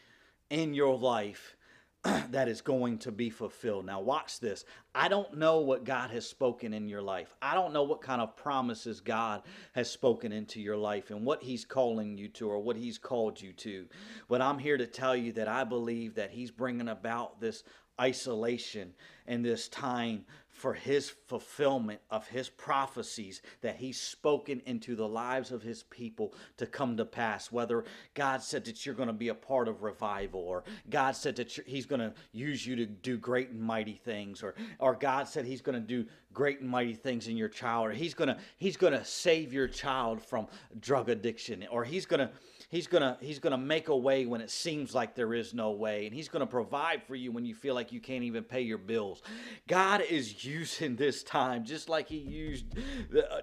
in 0.50 0.74
your 0.74 0.96
life 0.98 1.57
that 2.31 2.48
is 2.48 2.61
going 2.61 2.98
to 2.98 3.12
be 3.12 3.31
fulfilled. 3.31 3.87
Now, 3.87 4.00
watch 4.00 4.40
this. 4.40 4.64
I 4.92 5.09
don't 5.09 5.38
know 5.38 5.61
what 5.61 5.85
God 5.85 6.11
has 6.11 6.28
spoken 6.28 6.74
in 6.74 6.88
your 6.88 7.00
life. 7.00 7.33
I 7.40 7.55
don't 7.55 7.72
know 7.72 7.85
what 7.85 8.02
kind 8.02 8.20
of 8.20 8.37
promises 8.37 9.00
God 9.00 9.42
has 9.72 9.88
spoken 9.88 10.33
into 10.33 10.61
your 10.61 10.76
life 10.76 11.11
and 11.11 11.24
what 11.24 11.42
He's 11.42 11.64
calling 11.64 12.18
you 12.18 12.28
to 12.31 12.48
or 12.48 12.59
what 12.59 12.76
He's 12.76 12.98
called 12.98 13.40
you 13.40 13.52
to. 13.52 13.87
But 14.28 14.42
I'm 14.42 14.59
here 14.59 14.76
to 14.76 14.87
tell 14.87 15.14
you 15.14 15.33
that 15.35 15.46
I 15.46 15.62
believe 15.62 16.16
that 16.16 16.33
He's 16.33 16.50
bringing 16.50 16.88
about 16.88 17.40
this 17.40 17.62
isolation 18.00 18.94
and 19.26 19.44
this 19.44 19.68
time 19.68 20.24
for 20.62 20.75
his 20.75 21.11
fulfillment 21.11 22.01
of 22.09 22.29
his 22.29 22.48
prophecies 22.48 23.42
that 23.62 23.75
he's 23.75 24.01
spoken 24.01 24.62
into 24.64 24.94
the 24.94 25.09
lives 25.09 25.51
of 25.51 25.61
his 25.61 25.83
people 25.83 26.33
to 26.57 26.66
come 26.66 26.96
to 26.96 27.05
pass. 27.05 27.51
Whether 27.51 27.83
God 28.14 28.44
said 28.44 28.64
that 28.66 28.87
you're 28.87 28.94
going 28.94 29.09
to 29.09 29.12
be 29.12 29.27
a 29.27 29.35
part 29.35 29.66
of 29.66 29.83
revival, 29.83 30.40
or 30.40 30.62
God 30.88 31.16
said 31.16 31.35
that 31.35 31.51
he's 31.66 31.85
going 31.85 31.98
to 31.98 32.14
use 32.31 32.64
you 32.64 32.77
to 32.77 32.87
do 32.87 33.18
great 33.18 33.51
and 33.51 33.61
mighty 33.61 34.01
things, 34.05 34.40
or, 34.40 34.55
or 34.79 34.94
God 34.94 35.27
said 35.27 35.46
he's 35.46 35.61
going 35.61 35.75
to 35.75 35.81
do 35.85 36.07
great 36.33 36.61
and 36.61 36.70
mighty 36.70 36.94
things 36.94 37.27
in 37.27 37.37
your 37.37 37.48
child, 37.48 37.88
or 37.88 37.90
he's 37.90 38.14
going 38.14 38.29
to 38.29 38.38
he's 38.57 38.77
going 38.77 38.92
to 38.92 39.05
save 39.05 39.53
your 39.53 39.66
child 39.66 40.22
from 40.22 40.46
drug 40.79 41.09
addiction, 41.09 41.66
or 41.72 41.83
he's 41.83 42.07
going 42.07 42.20
to 42.20 42.31
He's 42.72 42.87
gonna 42.87 43.18
he's 43.20 43.38
gonna 43.38 43.58
make 43.58 43.88
a 43.88 43.96
way 43.96 44.24
when 44.24 44.40
it 44.40 44.50
seems 44.50 44.94
like 44.94 45.14
there 45.14 45.35
is 45.35 45.52
no 45.52 45.72
way, 45.72 46.06
and 46.06 46.14
he's 46.14 46.30
gonna 46.30 46.46
provide 46.46 47.02
for 47.02 47.14
you 47.14 47.30
when 47.30 47.44
you 47.44 47.54
feel 47.54 47.74
like 47.74 47.92
you 47.92 48.00
can't 48.00 48.24
even 48.24 48.44
pay 48.44 48.62
your 48.62 48.78
bills. 48.78 49.20
God 49.68 50.00
is 50.00 50.42
using 50.42 50.96
this 50.96 51.22
time 51.22 51.66
just 51.66 51.90
like 51.90 52.08
he 52.08 52.16
used 52.16 52.64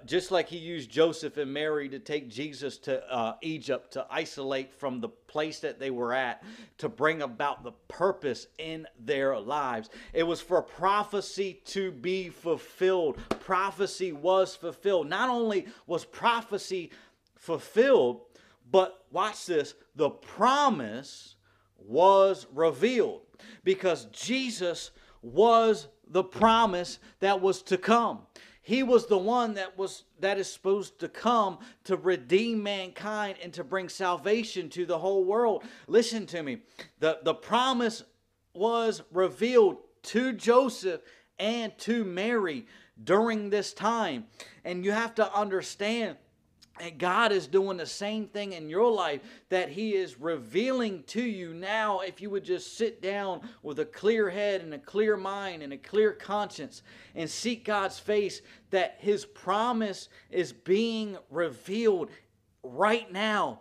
just 0.04 0.32
like 0.32 0.48
he 0.48 0.58
used 0.58 0.90
Joseph 0.90 1.36
and 1.36 1.52
Mary 1.52 1.88
to 1.90 2.00
take 2.00 2.28
Jesus 2.28 2.76
to 2.78 3.08
uh, 3.08 3.34
Egypt 3.40 3.92
to 3.92 4.04
isolate 4.10 4.74
from 4.74 5.00
the 5.00 5.08
place 5.08 5.60
that 5.60 5.78
they 5.78 5.92
were 5.92 6.12
at 6.12 6.42
to 6.78 6.88
bring 6.88 7.22
about 7.22 7.62
the 7.62 7.72
purpose 7.86 8.48
in 8.58 8.84
their 8.98 9.38
lives. 9.38 9.90
It 10.12 10.24
was 10.24 10.40
for 10.40 10.60
prophecy 10.60 11.60
to 11.66 11.92
be 11.92 12.30
fulfilled. 12.30 13.16
Prophecy 13.38 14.10
was 14.10 14.56
fulfilled. 14.56 15.08
Not 15.08 15.30
only 15.30 15.68
was 15.86 16.04
prophecy 16.04 16.90
fulfilled, 17.36 18.22
but 18.70 19.06
watch 19.10 19.46
this 19.46 19.74
the 19.96 20.10
promise 20.10 21.36
was 21.76 22.46
revealed 22.52 23.22
because 23.64 24.06
Jesus 24.06 24.90
was 25.22 25.88
the 26.06 26.24
promise 26.24 26.98
that 27.20 27.40
was 27.40 27.62
to 27.62 27.78
come. 27.78 28.20
He 28.62 28.82
was 28.82 29.06
the 29.06 29.18
one 29.18 29.54
that 29.54 29.76
was 29.78 30.04
that 30.20 30.38
is 30.38 30.52
supposed 30.52 31.00
to 31.00 31.08
come 31.08 31.58
to 31.84 31.96
redeem 31.96 32.62
mankind 32.62 33.38
and 33.42 33.52
to 33.54 33.64
bring 33.64 33.88
salvation 33.88 34.68
to 34.70 34.86
the 34.86 34.98
whole 34.98 35.24
world. 35.24 35.64
Listen 35.86 36.26
to 36.26 36.42
me. 36.42 36.58
The 36.98 37.20
the 37.22 37.34
promise 37.34 38.04
was 38.54 39.02
revealed 39.12 39.78
to 40.02 40.32
Joseph 40.32 41.00
and 41.38 41.76
to 41.78 42.04
Mary 42.04 42.66
during 43.02 43.50
this 43.50 43.72
time. 43.72 44.26
And 44.64 44.84
you 44.84 44.92
have 44.92 45.14
to 45.16 45.34
understand 45.34 46.16
and 46.80 46.98
God 46.98 47.30
is 47.30 47.46
doing 47.46 47.76
the 47.76 47.86
same 47.86 48.26
thing 48.26 48.52
in 48.52 48.68
your 48.68 48.90
life 48.90 49.20
that 49.50 49.68
He 49.68 49.94
is 49.94 50.18
revealing 50.18 51.02
to 51.08 51.22
you 51.22 51.52
now. 51.52 52.00
If 52.00 52.20
you 52.20 52.30
would 52.30 52.44
just 52.44 52.76
sit 52.76 53.02
down 53.02 53.42
with 53.62 53.78
a 53.78 53.84
clear 53.84 54.30
head 54.30 54.62
and 54.62 54.72
a 54.72 54.78
clear 54.78 55.16
mind 55.16 55.62
and 55.62 55.72
a 55.72 55.78
clear 55.78 56.12
conscience 56.12 56.82
and 57.14 57.28
seek 57.28 57.64
God's 57.64 57.98
face, 57.98 58.40
that 58.70 58.96
His 58.98 59.26
promise 59.26 60.08
is 60.30 60.52
being 60.52 61.18
revealed 61.30 62.10
right 62.62 63.10
now. 63.12 63.60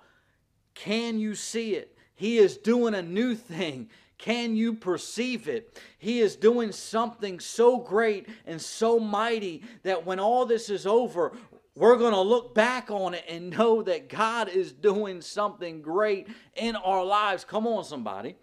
Can 0.74 1.20
you 1.20 1.36
see 1.36 1.76
it? 1.76 1.98
He 2.16 2.38
is 2.38 2.58
doing 2.58 2.94
a 2.94 3.02
new 3.02 3.36
thing. 3.36 3.90
Can 4.18 4.56
you 4.56 4.74
perceive 4.74 5.48
it? 5.48 5.80
He 5.98 6.20
is 6.20 6.36
doing 6.36 6.74
something 6.74 7.40
so 7.40 7.78
great 7.78 8.28
and 8.46 8.62
so 8.62 9.00
mighty 9.00 9.64
that 9.84 10.06
when 10.06 10.20
all 10.20 10.46
this 10.46 10.70
is 10.70 10.86
over, 10.86 11.32
we're 11.76 11.98
going 11.98 12.14
to 12.14 12.22
look 12.22 12.54
back 12.54 12.92
on 12.92 13.14
it 13.14 13.24
and 13.30 13.52
know 13.52 13.82
that 13.84 14.10
God 14.10 14.50
is 14.50 14.72
doing 14.72 15.22
something 15.22 15.82
great 15.82 16.28
in 16.56 16.76
our 16.76 17.04
lives. 17.06 17.46
Come 17.46 17.68
on, 17.68 17.84
somebody. 17.84 18.36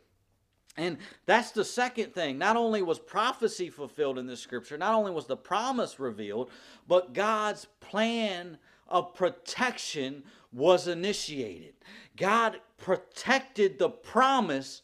And 0.76 0.98
that's 1.24 1.52
the 1.52 1.64
second 1.64 2.14
thing. 2.14 2.38
Not 2.38 2.56
only 2.56 2.82
was 2.82 2.98
prophecy 2.98 3.70
fulfilled 3.70 4.18
in 4.18 4.26
this 4.26 4.40
scripture, 4.40 4.76
not 4.76 4.94
only 4.94 5.10
was 5.10 5.26
the 5.26 5.36
promise 5.36 5.98
revealed, 5.98 6.50
but 6.86 7.14
God's 7.14 7.66
plan 7.80 8.58
of 8.88 9.14
protection 9.14 10.22
was 10.52 10.86
initiated. 10.86 11.74
God 12.16 12.60
protected 12.78 13.78
the 13.78 13.88
promise 13.88 14.82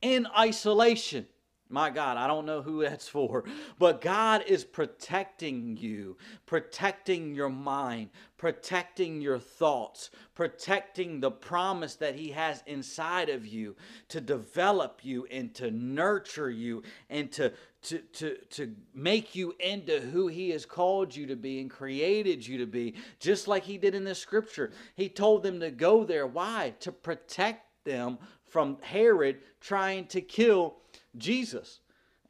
in 0.00 0.26
isolation. 0.38 1.26
My 1.68 1.90
God, 1.90 2.16
I 2.16 2.28
don't 2.28 2.46
know 2.46 2.62
who 2.62 2.82
that's 2.82 3.08
for, 3.08 3.42
but 3.76 4.00
God 4.00 4.44
is 4.46 4.64
protecting 4.64 5.76
you, 5.76 6.16
protecting 6.46 7.34
your 7.34 7.48
mind, 7.48 8.10
protecting 8.36 9.20
your 9.20 9.40
thoughts, 9.40 10.10
protecting 10.36 11.18
the 11.18 11.30
promise 11.30 11.96
that 11.96 12.14
He 12.14 12.30
has 12.30 12.62
inside 12.66 13.28
of 13.30 13.44
you 13.46 13.74
to 14.10 14.20
develop 14.20 15.00
you 15.02 15.26
and 15.28 15.52
to 15.56 15.72
nurture 15.72 16.50
you 16.50 16.84
and 17.10 17.32
to, 17.32 17.52
to, 17.82 17.98
to, 17.98 18.36
to 18.50 18.72
make 18.94 19.34
you 19.34 19.52
into 19.58 19.98
who 19.98 20.28
He 20.28 20.50
has 20.50 20.64
called 20.64 21.16
you 21.16 21.26
to 21.26 21.36
be 21.36 21.60
and 21.60 21.68
created 21.68 22.46
you 22.46 22.58
to 22.58 22.66
be, 22.66 22.94
just 23.18 23.48
like 23.48 23.64
He 23.64 23.76
did 23.76 23.96
in 23.96 24.04
this 24.04 24.20
scripture. 24.20 24.70
He 24.94 25.08
told 25.08 25.42
them 25.42 25.58
to 25.58 25.72
go 25.72 26.04
there. 26.04 26.28
Why? 26.28 26.74
To 26.80 26.92
protect 26.92 27.84
them 27.84 28.18
from 28.44 28.78
Herod 28.82 29.38
trying 29.60 30.06
to 30.06 30.20
kill 30.20 30.76
Jesus. 31.18 31.80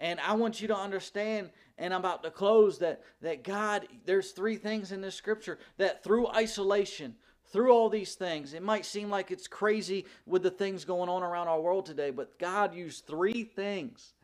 And 0.00 0.20
I 0.20 0.34
want 0.34 0.60
you 0.60 0.68
to 0.68 0.76
understand, 0.76 1.50
and 1.78 1.94
I'm 1.94 2.00
about 2.00 2.22
to 2.24 2.30
close, 2.30 2.78
that, 2.78 3.02
that 3.22 3.44
God, 3.44 3.86
there's 4.04 4.32
three 4.32 4.56
things 4.56 4.92
in 4.92 5.00
this 5.00 5.14
scripture 5.14 5.58
that 5.78 6.04
through 6.04 6.28
isolation, 6.28 7.14
through 7.52 7.70
all 7.72 7.88
these 7.88 8.14
things, 8.14 8.52
it 8.52 8.62
might 8.62 8.84
seem 8.84 9.08
like 9.08 9.30
it's 9.30 9.48
crazy 9.48 10.04
with 10.26 10.42
the 10.42 10.50
things 10.50 10.84
going 10.84 11.08
on 11.08 11.22
around 11.22 11.48
our 11.48 11.60
world 11.60 11.86
today, 11.86 12.10
but 12.10 12.38
God 12.38 12.74
used 12.74 13.06
three 13.06 13.44
things 13.44 14.14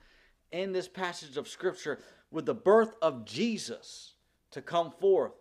in 0.50 0.72
this 0.72 0.88
passage 0.88 1.36
of 1.36 1.48
scripture 1.48 1.98
with 2.30 2.46
the 2.46 2.54
birth 2.54 2.94
of 3.00 3.24
Jesus 3.24 4.14
to 4.50 4.60
come 4.60 4.90
forth 4.90 5.32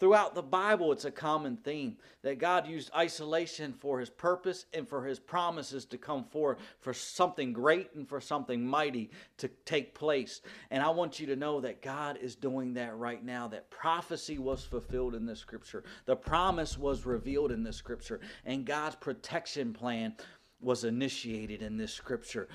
Throughout 0.00 0.34
the 0.34 0.42
Bible, 0.42 0.90
it's 0.90 1.04
a 1.04 1.10
common 1.10 1.56
theme 1.56 1.96
that 2.22 2.38
God 2.38 2.66
used 2.66 2.90
isolation 2.96 3.72
for 3.72 4.00
his 4.00 4.10
purpose 4.10 4.66
and 4.72 4.88
for 4.88 5.04
his 5.04 5.20
promises 5.20 5.84
to 5.86 5.98
come 5.98 6.24
forth 6.24 6.58
for 6.80 6.92
something 6.92 7.52
great 7.52 7.94
and 7.94 8.08
for 8.08 8.20
something 8.20 8.66
mighty 8.66 9.10
to 9.38 9.48
take 9.64 9.94
place. 9.94 10.40
And 10.70 10.82
I 10.82 10.90
want 10.90 11.20
you 11.20 11.26
to 11.26 11.36
know 11.36 11.60
that 11.60 11.80
God 11.80 12.18
is 12.20 12.34
doing 12.34 12.74
that 12.74 12.96
right 12.96 13.24
now, 13.24 13.46
that 13.48 13.70
prophecy 13.70 14.38
was 14.38 14.64
fulfilled 14.64 15.14
in 15.14 15.26
this 15.26 15.38
scripture, 15.38 15.84
the 16.06 16.16
promise 16.16 16.76
was 16.76 17.06
revealed 17.06 17.52
in 17.52 17.62
this 17.62 17.76
scripture, 17.76 18.20
and 18.44 18.66
God's 18.66 18.96
protection 18.96 19.72
plan 19.72 20.14
was 20.60 20.82
initiated 20.82 21.62
in 21.62 21.76
this 21.76 21.92
scripture. 21.92 22.48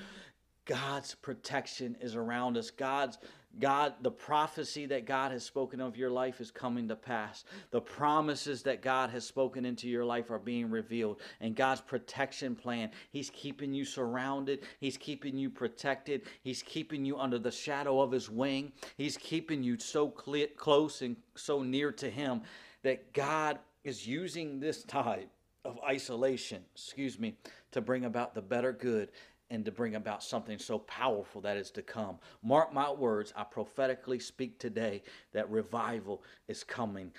God's 0.66 1.14
protection 1.14 1.96
is 2.00 2.14
around 2.14 2.56
us. 2.56 2.70
God's 2.70 3.18
God, 3.58 3.94
the 4.00 4.10
prophecy 4.10 4.86
that 4.86 5.04
God 5.04 5.32
has 5.32 5.44
spoken 5.44 5.80
of 5.80 5.96
your 5.96 6.10
life 6.10 6.40
is 6.40 6.50
coming 6.50 6.86
to 6.88 6.96
pass. 6.96 7.44
The 7.70 7.80
promises 7.80 8.62
that 8.62 8.80
God 8.80 9.10
has 9.10 9.26
spoken 9.26 9.64
into 9.64 9.88
your 9.88 10.04
life 10.04 10.30
are 10.30 10.38
being 10.38 10.70
revealed. 10.70 11.20
And 11.40 11.56
God's 11.56 11.80
protection 11.80 12.54
plan, 12.54 12.90
He's 13.10 13.30
keeping 13.30 13.74
you 13.74 13.84
surrounded. 13.84 14.60
He's 14.78 14.96
keeping 14.96 15.36
you 15.36 15.50
protected. 15.50 16.22
He's 16.42 16.62
keeping 16.62 17.04
you 17.04 17.18
under 17.18 17.38
the 17.38 17.50
shadow 17.50 18.00
of 18.00 18.12
His 18.12 18.30
wing. 18.30 18.72
He's 18.96 19.16
keeping 19.16 19.62
you 19.62 19.78
so 19.78 20.14
cl- 20.24 20.48
close 20.56 21.02
and 21.02 21.16
so 21.34 21.62
near 21.62 21.90
to 21.92 22.08
Him 22.08 22.42
that 22.82 23.12
God 23.12 23.58
is 23.82 24.06
using 24.06 24.60
this 24.60 24.84
time 24.84 25.26
of 25.64 25.78
isolation, 25.86 26.62
excuse 26.74 27.18
me, 27.18 27.34
to 27.72 27.80
bring 27.80 28.04
about 28.04 28.34
the 28.34 28.42
better 28.42 28.72
good 28.72 29.10
and 29.50 29.64
to 29.64 29.72
bring 29.72 29.96
about 29.96 30.22
something 30.22 30.58
so 30.58 30.78
powerful 30.80 31.40
that 31.40 31.56
is 31.56 31.70
to 31.72 31.82
come. 31.82 32.18
Mark 32.42 32.72
my 32.72 32.90
words, 32.90 33.32
I 33.36 33.44
prophetically 33.44 34.18
speak 34.18 34.58
today 34.58 35.02
that 35.32 35.50
revival 35.50 36.22
is 36.48 36.64
coming, 36.64 37.12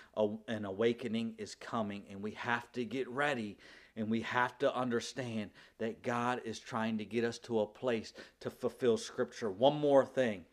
an 0.47 0.65
awakening 0.65 1.35
is 1.37 1.55
coming, 1.55 2.03
and 2.09 2.21
we 2.21 2.31
have 2.31 2.71
to 2.73 2.85
get 2.85 3.09
ready 3.09 3.57
and 3.97 4.09
we 4.09 4.21
have 4.21 4.57
to 4.59 4.73
understand 4.73 5.51
that 5.77 6.01
God 6.01 6.41
is 6.45 6.59
trying 6.59 6.97
to 6.97 7.05
get 7.05 7.25
us 7.25 7.37
to 7.39 7.59
a 7.59 7.65
place 7.65 8.13
to 8.39 8.49
fulfill 8.49 8.97
Scripture. 8.97 9.51
One 9.51 9.75
more 9.75 10.05
thing 10.05 10.45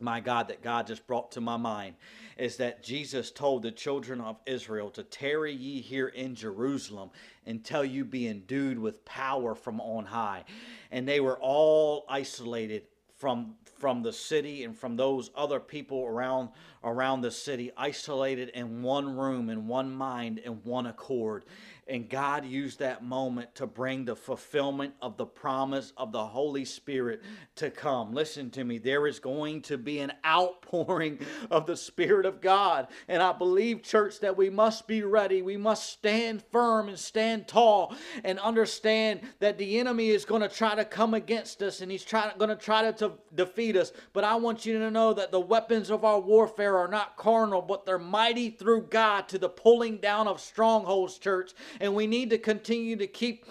my 0.00 0.20
God, 0.20 0.48
that 0.48 0.62
God 0.62 0.86
just 0.86 1.06
brought 1.06 1.32
to 1.32 1.40
my 1.40 1.56
mind 1.56 1.94
is 2.36 2.58
that 2.58 2.82
Jesus 2.82 3.30
told 3.30 3.62
the 3.62 3.70
children 3.70 4.20
of 4.20 4.36
Israel 4.44 4.90
to 4.90 5.02
tarry 5.02 5.54
ye 5.54 5.80
here 5.80 6.08
in 6.08 6.34
Jerusalem 6.34 7.10
until 7.46 7.84
you 7.84 8.04
be 8.04 8.28
endued 8.28 8.78
with 8.78 9.04
power 9.06 9.54
from 9.54 9.80
on 9.80 10.04
high. 10.04 10.44
And 10.90 11.08
they 11.08 11.20
were 11.20 11.38
all 11.38 12.04
isolated 12.08 12.82
from 13.16 13.54
from 13.78 14.02
the 14.02 14.12
city 14.12 14.64
and 14.64 14.76
from 14.76 14.96
those 14.96 15.30
other 15.34 15.60
people 15.60 16.04
around 16.04 16.48
around 16.82 17.20
the 17.20 17.30
city 17.30 17.70
isolated 17.76 18.48
in 18.50 18.82
one 18.82 19.16
room 19.16 19.50
in 19.50 19.66
one 19.66 19.94
mind 19.94 20.38
in 20.38 20.52
one 20.64 20.86
accord 20.86 21.44
and 21.88 22.08
God 22.08 22.44
used 22.44 22.80
that 22.80 23.04
moment 23.04 23.54
to 23.56 23.66
bring 23.66 24.04
the 24.04 24.16
fulfillment 24.16 24.94
of 25.00 25.16
the 25.16 25.26
promise 25.26 25.92
of 25.96 26.10
the 26.10 26.24
Holy 26.24 26.64
Spirit 26.64 27.22
to 27.56 27.70
come. 27.70 28.12
Listen 28.12 28.50
to 28.50 28.64
me. 28.64 28.78
There 28.78 29.06
is 29.06 29.20
going 29.20 29.62
to 29.62 29.78
be 29.78 30.00
an 30.00 30.12
outpouring 30.24 31.20
of 31.48 31.66
the 31.66 31.76
Spirit 31.76 32.26
of 32.26 32.40
God. 32.40 32.88
And 33.06 33.22
I 33.22 33.32
believe, 33.32 33.82
church, 33.82 34.18
that 34.20 34.36
we 34.36 34.50
must 34.50 34.88
be 34.88 35.02
ready. 35.02 35.42
We 35.42 35.56
must 35.56 35.88
stand 35.90 36.42
firm 36.50 36.88
and 36.88 36.98
stand 36.98 37.46
tall 37.46 37.94
and 38.24 38.40
understand 38.40 39.20
that 39.38 39.56
the 39.56 39.78
enemy 39.78 40.08
is 40.08 40.24
going 40.24 40.42
to 40.42 40.48
try 40.48 40.74
to 40.74 40.84
come 40.84 41.14
against 41.14 41.62
us 41.62 41.82
and 41.82 41.90
he's 41.92 42.04
going 42.04 42.48
to 42.48 42.56
try 42.56 42.82
to, 42.82 42.92
to 42.94 43.12
defeat 43.36 43.76
us. 43.76 43.92
But 44.12 44.24
I 44.24 44.34
want 44.34 44.66
you 44.66 44.80
to 44.80 44.90
know 44.90 45.14
that 45.14 45.30
the 45.30 45.40
weapons 45.40 45.90
of 45.90 46.04
our 46.04 46.18
warfare 46.18 46.76
are 46.78 46.88
not 46.88 47.16
carnal, 47.16 47.62
but 47.62 47.86
they're 47.86 47.96
mighty 47.96 48.50
through 48.50 48.88
God 48.90 49.28
to 49.28 49.38
the 49.38 49.48
pulling 49.48 49.98
down 49.98 50.26
of 50.26 50.40
strongholds, 50.40 51.18
church 51.18 51.52
and 51.80 51.94
we 51.94 52.06
need 52.06 52.30
to 52.30 52.38
continue 52.38 52.96
to 52.96 53.06
keep 53.06 53.44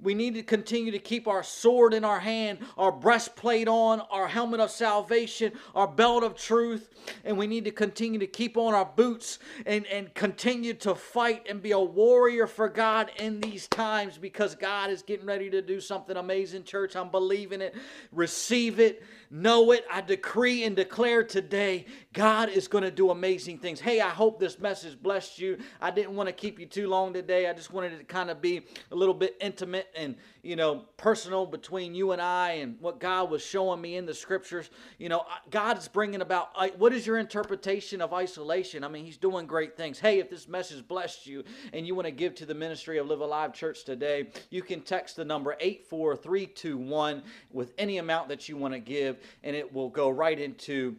we 0.00 0.14
need 0.14 0.34
to 0.34 0.42
continue 0.42 0.92
to 0.92 0.98
keep 0.98 1.26
our 1.26 1.42
sword 1.42 1.94
in 1.94 2.04
our 2.04 2.20
hand 2.20 2.58
our 2.76 2.92
breastplate 2.92 3.68
on 3.68 4.00
our 4.10 4.28
helmet 4.28 4.60
of 4.60 4.70
salvation 4.70 5.52
our 5.74 5.88
belt 5.88 6.22
of 6.22 6.36
truth 6.36 6.90
and 7.24 7.36
we 7.36 7.46
need 7.46 7.64
to 7.64 7.70
continue 7.70 8.18
to 8.18 8.26
keep 8.26 8.56
on 8.56 8.74
our 8.74 8.84
boots 8.84 9.38
and 9.66 9.86
and 9.86 10.12
continue 10.14 10.74
to 10.74 10.94
fight 10.94 11.46
and 11.48 11.62
be 11.62 11.72
a 11.72 11.78
warrior 11.78 12.46
for 12.46 12.68
god 12.68 13.10
in 13.18 13.40
these 13.40 13.66
times 13.68 14.18
because 14.18 14.54
god 14.54 14.90
is 14.90 15.02
getting 15.02 15.26
ready 15.26 15.50
to 15.50 15.62
do 15.62 15.80
something 15.80 16.16
amazing 16.16 16.64
church. 16.64 16.96
I'm 16.96 17.08
believing 17.08 17.60
it. 17.60 17.74
Receive 18.12 18.78
it 18.78 19.02
know 19.30 19.72
it. 19.72 19.84
I 19.90 20.00
decree 20.00 20.64
and 20.64 20.74
declare 20.74 21.22
today 21.24 21.86
god 22.12 22.48
is 22.48 22.68
going 22.68 22.84
to 22.84 22.90
do 22.90 23.10
amazing 23.10 23.58
things. 23.58 23.80
Hey 23.80 24.00
i 24.00 24.08
hope 24.08 24.40
this 24.40 24.58
message 24.58 25.00
blessed 25.00 25.38
you. 25.38 25.58
I 25.80 25.90
didn't 25.90 26.14
want 26.14 26.28
to 26.28 26.32
keep 26.32 26.58
you 26.58 26.66
too 26.66 26.88
long 26.88 27.12
today. 27.12 27.48
I 27.48 27.52
just 27.52 27.72
wanted 27.72 27.92
it 27.92 27.98
to 27.98 28.04
kind 28.04 28.30
of 28.30 28.40
be 28.40 28.62
a 28.90 28.94
little 28.94 29.14
bit 29.14 29.36
intimate 29.40 29.88
and, 29.96 30.16
you 30.48 30.56
know, 30.56 30.86
personal 30.96 31.44
between 31.44 31.94
you 31.94 32.12
and 32.12 32.22
I 32.22 32.52
and 32.52 32.80
what 32.80 33.00
God 33.00 33.30
was 33.30 33.44
showing 33.44 33.82
me 33.82 33.96
in 33.96 34.06
the 34.06 34.14
scriptures. 34.14 34.70
You 34.96 35.10
know, 35.10 35.26
God 35.50 35.76
is 35.76 35.88
bringing 35.88 36.22
about, 36.22 36.48
what 36.78 36.94
is 36.94 37.06
your 37.06 37.18
interpretation 37.18 38.00
of 38.00 38.14
isolation? 38.14 38.82
I 38.82 38.88
mean, 38.88 39.04
He's 39.04 39.18
doing 39.18 39.46
great 39.46 39.76
things. 39.76 39.98
Hey, 39.98 40.20
if 40.20 40.30
this 40.30 40.48
message 40.48 40.88
blessed 40.88 41.26
you 41.26 41.44
and 41.74 41.86
you 41.86 41.94
want 41.94 42.06
to 42.06 42.12
give 42.12 42.34
to 42.36 42.46
the 42.46 42.54
ministry 42.54 42.96
of 42.96 43.08
Live 43.08 43.20
Alive 43.20 43.52
Church 43.52 43.84
today, 43.84 44.28
you 44.48 44.62
can 44.62 44.80
text 44.80 45.16
the 45.16 45.24
number 45.24 45.54
84321 45.60 47.22
with 47.52 47.74
any 47.76 47.98
amount 47.98 48.28
that 48.28 48.48
you 48.48 48.56
want 48.56 48.72
to 48.72 48.80
give, 48.80 49.18
and 49.44 49.54
it 49.54 49.70
will 49.70 49.90
go 49.90 50.08
right 50.08 50.40
into 50.40 50.96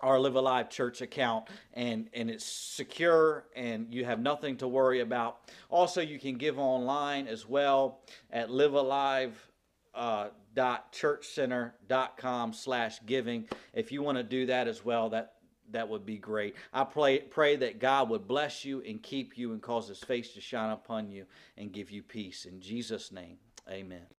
our 0.00 0.18
Live 0.18 0.36
Alive 0.36 0.68
Church 0.70 1.00
account, 1.00 1.48
and 1.72 2.08
and 2.12 2.30
it's 2.30 2.44
secure, 2.44 3.46
and 3.56 3.92
you 3.92 4.04
have 4.04 4.20
nothing 4.20 4.56
to 4.58 4.68
worry 4.68 5.00
about. 5.00 5.38
Also, 5.70 6.00
you 6.00 6.18
can 6.18 6.36
give 6.36 6.58
online 6.58 7.26
as 7.26 7.48
well 7.48 8.00
at 8.30 8.50
Live 8.50 8.74
Alive. 8.74 9.50
Uh, 9.94 10.28
slash 12.52 13.00
giving 13.06 13.48
if 13.72 13.92
you 13.92 14.02
want 14.02 14.18
to 14.18 14.24
do 14.24 14.46
that 14.46 14.66
as 14.66 14.84
well 14.84 15.08
that 15.08 15.34
that 15.70 15.88
would 15.88 16.04
be 16.04 16.18
great 16.18 16.54
i 16.72 16.82
pray 16.84 17.18
pray 17.20 17.56
that 17.56 17.78
god 17.78 18.08
would 18.08 18.26
bless 18.26 18.64
you 18.64 18.82
and 18.82 19.02
keep 19.02 19.38
you 19.38 19.52
and 19.52 19.62
cause 19.62 19.88
his 19.88 20.00
face 20.00 20.34
to 20.34 20.40
shine 20.40 20.70
upon 20.70 21.08
you 21.08 21.24
and 21.56 21.72
give 21.72 21.90
you 21.90 22.02
peace 22.02 22.44
in 22.44 22.60
jesus 22.60 23.12
name 23.12 23.36
amen 23.70 24.06